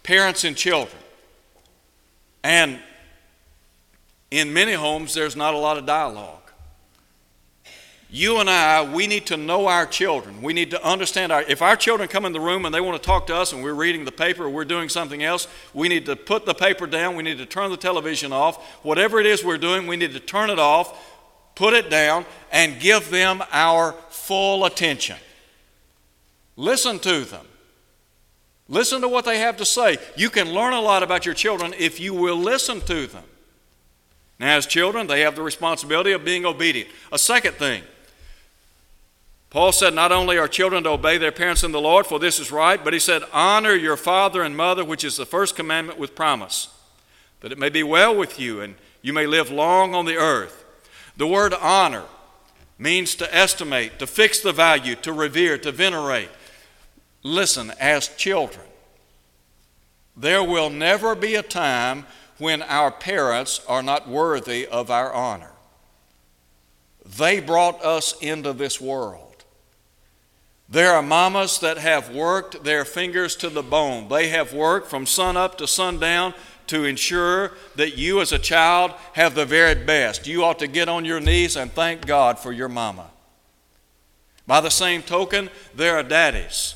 parents 0.03 0.43
and 0.43 0.53
children. 0.53 1.01
And 2.43 2.77
in 4.31 4.51
many 4.51 4.73
homes, 4.73 5.13
there's 5.13 5.37
not 5.37 5.53
a 5.53 5.57
lot 5.57 5.77
of 5.77 5.85
dialogue. 5.85 6.38
You 8.11 8.39
and 8.39 8.49
I, 8.49 8.91
we 8.91 9.05
need 9.05 9.27
to 9.27 9.37
know 9.37 9.67
our 9.67 9.85
children. 9.85 10.41
We 10.41 10.53
need 10.53 10.71
to 10.71 10.83
understand 10.83 11.31
our. 11.31 11.43
If 11.43 11.61
our 11.61 11.75
children 11.75 12.09
come 12.09 12.25
in 12.25 12.33
the 12.33 12.39
room 12.39 12.65
and 12.65 12.73
they 12.73 12.81
want 12.81 13.01
to 13.01 13.05
talk 13.05 13.27
to 13.27 13.35
us 13.35 13.53
and 13.53 13.63
we're 13.63 13.75
reading 13.75 14.03
the 14.03 14.11
paper 14.11 14.45
or 14.45 14.49
we're 14.49 14.65
doing 14.65 14.89
something 14.89 15.21
else, 15.21 15.47
we 15.75 15.89
need 15.89 16.07
to 16.07 16.15
put 16.15 16.47
the 16.47 16.55
paper 16.55 16.87
down. 16.87 17.15
We 17.15 17.23
need 17.23 17.37
to 17.37 17.45
turn 17.45 17.69
the 17.69 17.77
television 17.77 18.33
off. 18.33 18.83
Whatever 18.83 19.19
it 19.19 19.27
is 19.27 19.43
we're 19.43 19.59
doing, 19.59 19.85
we 19.85 19.95
need 19.95 20.13
to 20.13 20.19
turn 20.19 20.49
it 20.49 20.57
off 20.57 20.97
put 21.59 21.73
it 21.73 21.89
down, 21.89 22.25
and 22.53 22.79
give 22.79 23.09
them 23.11 23.43
our 23.51 23.91
full 24.09 24.63
attention. 24.63 25.17
Listen 26.55 26.97
to 26.99 27.25
them. 27.25 27.45
Listen 28.69 29.01
to 29.01 29.09
what 29.09 29.25
they 29.25 29.39
have 29.39 29.57
to 29.57 29.65
say. 29.65 29.97
You 30.15 30.29
can 30.29 30.53
learn 30.53 30.71
a 30.71 30.79
lot 30.79 31.03
about 31.03 31.25
your 31.25 31.35
children 31.35 31.73
if 31.77 31.99
you 31.99 32.13
will 32.13 32.37
listen 32.37 32.79
to 32.81 33.07
them. 33.07 33.25
Now, 34.39 34.55
as 34.55 34.67
children, 34.67 35.07
they 35.07 35.19
have 35.19 35.35
the 35.35 35.41
responsibility 35.41 36.13
of 36.13 36.23
being 36.23 36.45
obedient. 36.45 36.89
A 37.11 37.19
second 37.19 37.55
thing, 37.55 37.83
Paul 39.49 39.71
said, 39.71 39.93
Not 39.93 40.11
only 40.11 40.37
are 40.37 40.47
children 40.47 40.83
to 40.83 40.91
obey 40.91 41.17
their 41.17 41.31
parents 41.31 41.63
in 41.63 41.71
the 41.71 41.81
Lord, 41.81 42.05
for 42.05 42.19
this 42.19 42.39
is 42.39 42.51
right, 42.51 42.83
but 42.83 42.93
he 42.93 42.99
said, 42.99 43.23
Honor 43.33 43.73
your 43.73 43.97
father 43.97 44.43
and 44.43 44.55
mother, 44.55 44.85
which 44.85 45.03
is 45.03 45.17
the 45.17 45.25
first 45.25 45.55
commandment 45.55 45.97
with 45.97 46.15
promise, 46.15 46.69
that 47.41 47.51
it 47.51 47.57
may 47.57 47.69
be 47.69 47.83
well 47.83 48.15
with 48.15 48.39
you 48.39 48.61
and 48.61 48.75
you 49.01 49.13
may 49.13 49.25
live 49.25 49.49
long 49.49 49.95
on 49.95 50.05
the 50.05 50.17
earth. 50.17 50.65
The 51.17 51.27
word 51.27 51.53
honor 51.53 52.05
means 52.77 53.15
to 53.15 53.35
estimate, 53.35 53.99
to 53.99 54.07
fix 54.07 54.39
the 54.39 54.53
value, 54.53 54.95
to 54.95 55.11
revere, 55.11 55.57
to 55.57 55.71
venerate. 55.71 56.29
Listen, 57.23 57.73
as 57.79 58.07
children, 58.15 58.65
there 60.15 60.43
will 60.43 60.69
never 60.69 61.15
be 61.15 61.35
a 61.35 61.43
time 61.43 62.05
when 62.37 62.61
our 62.61 62.91
parents 62.91 63.61
are 63.67 63.83
not 63.83 64.07
worthy 64.07 64.65
of 64.67 64.91
our 64.91 65.11
honor. 65.11 65.51
They 67.05 67.39
brought 67.39 67.83
us 67.83 68.13
into 68.21 68.53
this 68.53 68.79
world. 68.79 69.28
There 70.71 70.93
are 70.93 71.01
mamas 71.01 71.59
that 71.59 71.79
have 71.79 72.13
worked 72.13 72.63
their 72.63 72.85
fingers 72.85 73.35
to 73.37 73.49
the 73.49 73.63
bone. 73.63 74.07
They 74.07 74.29
have 74.29 74.53
worked 74.53 74.87
from 74.87 75.07
sun 75.07 75.35
up 75.35 75.57
to 75.57 75.67
sundown 75.67 76.35
to 76.67 76.85
ensure 76.85 77.53
that 77.75 77.97
you 77.97 78.21
as 78.21 78.31
a 78.31 78.37
child 78.37 78.91
have 79.13 79.33
the 79.33 79.47
very 79.47 79.73
best. 79.73 80.27
You 80.27 80.43
ought 80.43 80.59
to 80.59 80.67
get 80.67 80.87
on 80.87 81.05
your 81.05 81.19
knees 81.19 81.55
and 81.55 81.71
thank 81.71 82.05
God 82.05 82.37
for 82.37 82.51
your 82.51 82.69
mama. 82.69 83.09
By 84.45 84.61
the 84.61 84.69
same 84.69 85.01
token, 85.01 85.49
there 85.73 85.97
are 85.97 86.03
daddies 86.03 86.75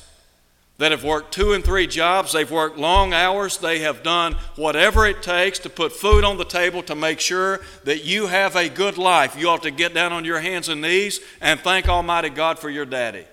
that 0.78 0.90
have 0.90 1.04
worked 1.04 1.32
two 1.32 1.52
and 1.52 1.64
three 1.64 1.86
jobs. 1.86 2.32
They've 2.32 2.50
worked 2.50 2.76
long 2.76 3.12
hours. 3.12 3.58
They 3.58 3.78
have 3.80 4.02
done 4.02 4.34
whatever 4.56 5.06
it 5.06 5.22
takes 5.22 5.60
to 5.60 5.70
put 5.70 5.92
food 5.92 6.24
on 6.24 6.36
the 6.36 6.44
table 6.44 6.82
to 6.82 6.96
make 6.96 7.20
sure 7.20 7.60
that 7.84 8.04
you 8.04 8.26
have 8.26 8.56
a 8.56 8.68
good 8.68 8.98
life. 8.98 9.38
You 9.38 9.50
ought 9.50 9.62
to 9.62 9.70
get 9.70 9.94
down 9.94 10.12
on 10.12 10.24
your 10.24 10.40
hands 10.40 10.68
and 10.68 10.80
knees 10.80 11.20
and 11.40 11.60
thank 11.60 11.88
Almighty 11.88 12.30
God 12.30 12.58
for 12.58 12.70
your 12.70 12.86
daddy. 12.86 13.26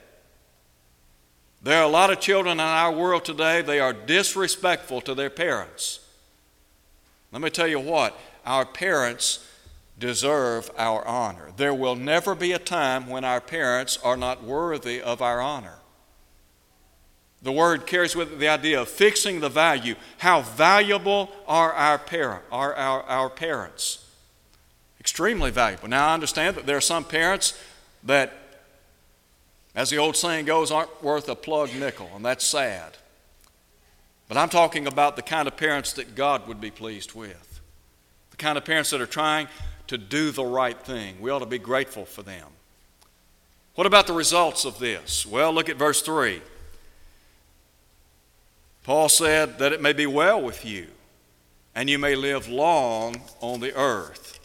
There 1.63 1.80
are 1.80 1.86
a 1.86 1.89
lot 1.89 2.12
of 2.12 2.19
children 2.19 2.54
in 2.54 2.60
our 2.60 2.91
world 2.91 3.24
today, 3.24 3.62
they 3.62 3.80
are 3.80 3.93
disrespectful 3.93 5.02
to 5.02 5.13
their 5.13 5.30
parents. 5.30 6.00
Let 7.32 7.41
me 7.41 7.50
tell 7.50 7.67
you 7.67 7.80
what, 7.80 8.19
our 8.45 8.65
parents 8.65 9.45
deserve 10.00 10.71
our 10.78 11.08
honor. 11.08 11.52
There 11.56 11.74
will 11.74 11.95
never 11.95 12.34
be 12.34 12.52
a 12.52 12.60
time 12.60 13.08
when 13.08 13.24
our 13.24 13.39
parents 13.39 14.00
are 14.04 14.17
not 14.17 14.43
worthy 14.43 15.02
of 15.02 15.21
our 15.21 15.39
honor. 15.39 15.78
The 17.43 17.52
word 17.52 17.88
carries 17.88 18.15
with 18.15 18.34
it 18.34 18.39
the 18.39 18.50
idea 18.50 18.82
of 18.82 18.89
fixing 18.89 19.39
the 19.39 19.50
value. 19.50 19.95
How 20.17 20.41
valuable 20.41 21.32
are 21.47 21.74
our, 21.74 21.97
parent, 21.97 22.43
are 22.52 22.74
our, 22.74 23.04
our 23.04 23.30
parents? 23.30 24.06
Extremely 25.00 25.50
valuable. 25.52 25.88
Now, 25.88 26.10
I 26.10 26.13
understand 26.13 26.56
that 26.58 26.65
there 26.65 26.78
are 26.78 26.82
some 26.82 27.04
parents 27.04 27.60
that 28.04 28.34
as 29.76 29.90
the 29.90 29.98
old 29.98 30.16
saying 30.16 30.46
goes, 30.46 30.72
aren't 30.72 31.04
worth 31.04 31.30
a 31.30 31.36
plug 31.36 31.74
nickel, 31.74 32.10
and 32.16 32.26
that's 32.26 32.46
sad. 32.46 32.98
But 34.28 34.38
I'm 34.38 34.50
talking 34.50 34.88
about 34.88 35.16
the 35.16 35.22
kind 35.22 35.48
of 35.48 35.58
parents 35.58 35.94
that 35.94 36.16
God 36.16 36.48
would 36.48 36.62
be 36.62 36.72
pleased 36.72 37.14
with, 37.14 37.62
the 38.32 38.38
kind 38.38 38.58
of 38.58 38.66
parents 38.66 38.90
that 38.92 39.02
are 39.02 39.06
trying 39.06 39.48
to 39.88 39.98
do 39.98 40.32
the 40.32 40.46
right 40.46 40.78
thing. 40.78 41.20
We 41.20 41.32
ought 41.32 41.40
to 41.40 41.46
be 41.46 41.60
grateful 41.60 42.06
for 42.06 42.24
them. 42.24 42.48
What 43.76 43.88
about 43.88 44.08
the 44.08 44.14
results 44.14 44.66
of 44.66 44.80
this? 44.80 45.26
Well, 45.26 45.54
look 45.54 45.70
at 45.70 45.78
verse 45.78 46.02
3. 46.02 46.42
Paul 48.84 49.10
said 49.10 49.60
that 49.60 49.74
it 49.74 49.82
may 49.82 49.94
be 49.94 50.06
well 50.06 50.42
with 50.42 50.66
you, 50.66 50.88
and 51.76 51.90
you 51.90 52.00
may 52.00 52.16
live 52.16 52.48
long 52.48 53.22
on 53.40 53.60
the 53.60 53.76
earth. 53.76 54.40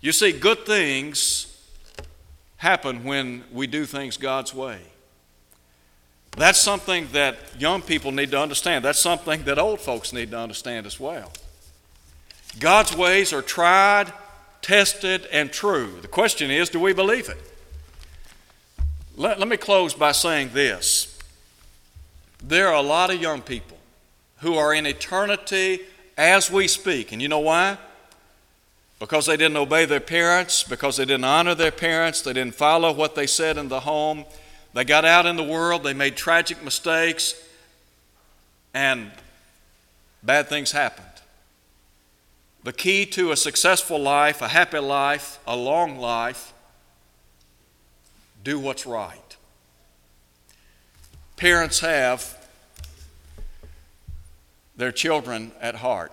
You 0.00 0.12
see, 0.12 0.32
good 0.32 0.64
things 0.64 1.47
happen 2.58 3.04
when 3.04 3.44
we 3.52 3.66
do 3.66 3.86
things 3.86 4.16
God's 4.16 4.54
way. 4.54 4.80
That's 6.36 6.58
something 6.58 7.08
that 7.12 7.36
young 7.58 7.82
people 7.82 8.12
need 8.12 8.30
to 8.32 8.40
understand. 8.40 8.84
That's 8.84 9.00
something 9.00 9.44
that 9.44 9.58
old 9.58 9.80
folks 9.80 10.12
need 10.12 10.30
to 10.32 10.38
understand 10.38 10.86
as 10.86 11.00
well. 11.00 11.32
God's 12.60 12.96
ways 12.96 13.32
are 13.32 13.42
tried, 13.42 14.12
tested, 14.62 15.26
and 15.32 15.50
true. 15.50 15.98
The 16.00 16.08
question 16.08 16.50
is 16.50 16.68
do 16.68 16.80
we 16.80 16.92
believe 16.92 17.28
it? 17.28 17.38
Let, 19.16 19.38
let 19.38 19.48
me 19.48 19.56
close 19.56 19.94
by 19.94 20.12
saying 20.12 20.50
this. 20.52 21.18
There 22.42 22.68
are 22.68 22.74
a 22.74 22.82
lot 22.82 23.10
of 23.10 23.20
young 23.20 23.42
people 23.42 23.78
who 24.38 24.54
are 24.54 24.72
in 24.72 24.86
eternity 24.86 25.80
as 26.16 26.50
we 26.50 26.68
speak. 26.68 27.10
And 27.10 27.20
you 27.20 27.28
know 27.28 27.40
why? 27.40 27.78
Because 28.98 29.26
they 29.26 29.36
didn't 29.36 29.56
obey 29.56 29.84
their 29.84 30.00
parents, 30.00 30.64
because 30.64 30.96
they 30.96 31.04
didn't 31.04 31.24
honor 31.24 31.54
their 31.54 31.70
parents, 31.70 32.20
they 32.22 32.32
didn't 32.32 32.54
follow 32.54 32.92
what 32.92 33.14
they 33.14 33.26
said 33.26 33.56
in 33.56 33.68
the 33.68 33.80
home. 33.80 34.24
They 34.74 34.84
got 34.84 35.04
out 35.04 35.26
in 35.26 35.36
the 35.36 35.44
world, 35.44 35.84
they 35.84 35.94
made 35.94 36.16
tragic 36.16 36.62
mistakes, 36.62 37.34
and 38.74 39.10
bad 40.22 40.48
things 40.48 40.72
happened. 40.72 41.06
The 42.64 42.72
key 42.72 43.06
to 43.06 43.30
a 43.30 43.36
successful 43.36 44.00
life, 44.00 44.42
a 44.42 44.48
happy 44.48 44.78
life, 44.78 45.38
a 45.46 45.56
long 45.56 45.98
life, 45.98 46.52
do 48.42 48.58
what's 48.58 48.84
right. 48.84 49.36
Parents 51.36 51.80
have 51.80 52.36
their 54.76 54.92
children 54.92 55.52
at 55.60 55.76
heart. 55.76 56.12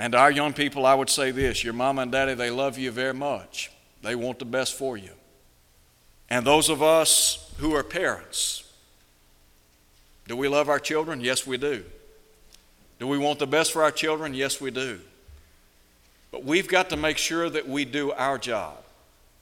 And 0.00 0.12
to 0.14 0.18
our 0.18 0.30
young 0.30 0.54
people, 0.54 0.86
I 0.86 0.94
would 0.94 1.10
say 1.10 1.30
this 1.30 1.62
your 1.62 1.74
mama 1.74 2.00
and 2.00 2.10
daddy, 2.10 2.32
they 2.32 2.48
love 2.48 2.78
you 2.78 2.90
very 2.90 3.12
much. 3.12 3.70
They 4.00 4.14
want 4.14 4.38
the 4.38 4.46
best 4.46 4.74
for 4.74 4.96
you. 4.96 5.10
And 6.30 6.46
those 6.46 6.70
of 6.70 6.82
us 6.82 7.52
who 7.58 7.74
are 7.74 7.84
parents, 7.84 8.64
do 10.26 10.36
we 10.38 10.48
love 10.48 10.70
our 10.70 10.78
children? 10.78 11.20
Yes, 11.20 11.46
we 11.46 11.58
do. 11.58 11.84
Do 12.98 13.08
we 13.08 13.18
want 13.18 13.40
the 13.40 13.46
best 13.46 13.72
for 13.72 13.82
our 13.82 13.90
children? 13.90 14.32
Yes, 14.32 14.58
we 14.58 14.70
do. 14.70 15.00
But 16.30 16.44
we've 16.44 16.68
got 16.68 16.88
to 16.90 16.96
make 16.96 17.18
sure 17.18 17.50
that 17.50 17.68
we 17.68 17.84
do 17.84 18.10
our 18.12 18.38
job. 18.38 18.78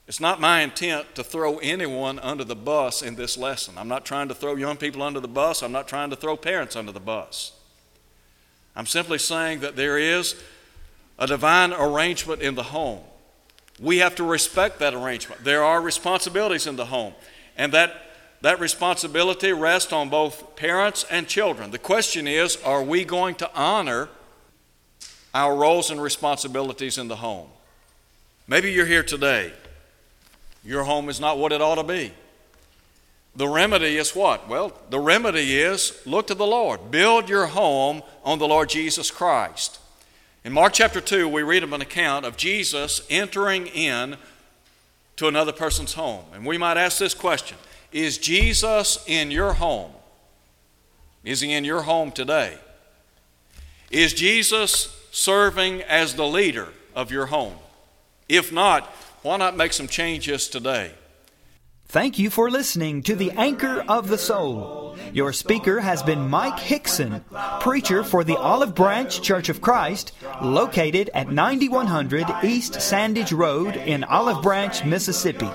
It's 0.09 0.19
not 0.19 0.41
my 0.41 0.59
intent 0.59 1.15
to 1.15 1.23
throw 1.23 1.59
anyone 1.59 2.19
under 2.19 2.43
the 2.43 2.55
bus 2.55 3.01
in 3.01 3.15
this 3.15 3.37
lesson. 3.37 3.75
I'm 3.77 3.87
not 3.87 4.03
trying 4.03 4.27
to 4.27 4.35
throw 4.35 4.55
young 4.55 4.75
people 4.75 5.03
under 5.03 5.21
the 5.21 5.27
bus. 5.29 5.63
I'm 5.63 5.71
not 5.71 5.87
trying 5.87 6.09
to 6.09 6.17
throw 6.17 6.35
parents 6.35 6.75
under 6.75 6.91
the 6.91 6.99
bus. 6.99 7.53
I'm 8.75 8.85
simply 8.85 9.17
saying 9.17 9.59
that 9.59 9.75
there 9.75 9.97
is 9.97 10.35
a 11.17 11.27
divine 11.27 11.73
arrangement 11.73 12.41
in 12.41 12.55
the 12.55 12.63
home. 12.63 13.01
We 13.79 13.97
have 13.99 14.15
to 14.15 14.23
respect 14.23 14.79
that 14.79 14.93
arrangement. 14.93 15.43
There 15.43 15.63
are 15.63 15.81
responsibilities 15.81 16.67
in 16.67 16.75
the 16.75 16.85
home, 16.85 17.13
and 17.57 17.73
that, 17.73 17.93
that 18.41 18.59
responsibility 18.59 19.53
rests 19.53 19.93
on 19.93 20.09
both 20.09 20.55
parents 20.55 21.05
and 21.09 21.27
children. 21.27 21.71
The 21.71 21.77
question 21.77 22.27
is 22.27 22.57
are 22.63 22.83
we 22.83 23.05
going 23.05 23.35
to 23.35 23.49
honor 23.53 24.09
our 25.33 25.55
roles 25.55 25.91
and 25.91 26.01
responsibilities 26.01 26.97
in 26.97 27.07
the 27.07 27.17
home? 27.17 27.47
Maybe 28.47 28.71
you're 28.71 28.85
here 28.85 29.03
today. 29.03 29.53
Your 30.63 30.83
home 30.83 31.07
is 31.09 31.19
not 31.19 31.37
what 31.37 31.51
it 31.51 31.61
ought 31.61 31.75
to 31.75 31.83
be. 31.83 32.13
The 33.35 33.47
remedy 33.47 33.97
is 33.97 34.15
what? 34.15 34.49
Well, 34.49 34.73
the 34.89 34.99
remedy 34.99 35.59
is 35.59 35.99
look 36.05 36.27
to 36.27 36.35
the 36.35 36.47
Lord. 36.47 36.91
Build 36.91 37.29
your 37.29 37.47
home 37.47 38.01
on 38.23 38.39
the 38.39 38.47
Lord 38.47 38.69
Jesus 38.69 39.11
Christ. 39.11 39.79
In 40.43 40.53
Mark 40.53 40.73
chapter 40.73 41.01
2, 41.01 41.27
we 41.27 41.43
read 41.43 41.63
of 41.63 41.73
an 41.73 41.81
account 41.81 42.25
of 42.25 42.37
Jesus 42.37 43.05
entering 43.09 43.67
in 43.67 44.17
to 45.17 45.27
another 45.27 45.51
person's 45.51 45.93
home. 45.93 46.23
And 46.33 46.45
we 46.45 46.57
might 46.57 46.77
ask 46.77 46.97
this 46.97 47.13
question 47.13 47.57
Is 47.91 48.17
Jesus 48.17 49.03
in 49.05 49.31
your 49.31 49.53
home? 49.53 49.91
Is 51.23 51.41
he 51.41 51.53
in 51.53 51.65
your 51.65 51.81
home 51.81 52.11
today? 52.11 52.57
Is 53.91 54.13
Jesus 54.13 54.95
serving 55.11 55.81
as 55.83 56.15
the 56.15 56.25
leader 56.25 56.69
of 56.95 57.11
your 57.11 57.27
home? 57.27 57.55
If 58.27 58.51
not, 58.51 58.85
why 59.21 59.37
not 59.37 59.57
make 59.57 59.73
some 59.73 59.87
changes 59.87 60.47
today? 60.47 60.93
Thank 61.89 62.17
you 62.19 62.29
for 62.29 62.51
listening 62.51 63.01
to 63.01 63.15
the 63.15 63.31
Anchor 63.31 63.83
of 63.87 64.09
the 64.09 64.17
Soul. 64.19 64.95
Your 65.11 65.33
speaker 65.33 65.79
has 65.79 66.03
been 66.03 66.29
Mike 66.29 66.57
Hixson, 66.57 67.23
preacher 67.61 68.03
for 68.03 68.23
the 68.23 68.37
Olive 68.37 68.75
Branch 68.75 69.19
Church 69.23 69.49
of 69.49 69.59
Christ, 69.59 70.11
located 70.39 71.09
at 71.15 71.31
9100 71.31 72.27
East 72.43 72.73
Sandidge 72.73 73.35
Road 73.35 73.75
in 73.75 74.03
Olive 74.03 74.43
Branch, 74.43 74.85
Mississippi. 74.85 75.49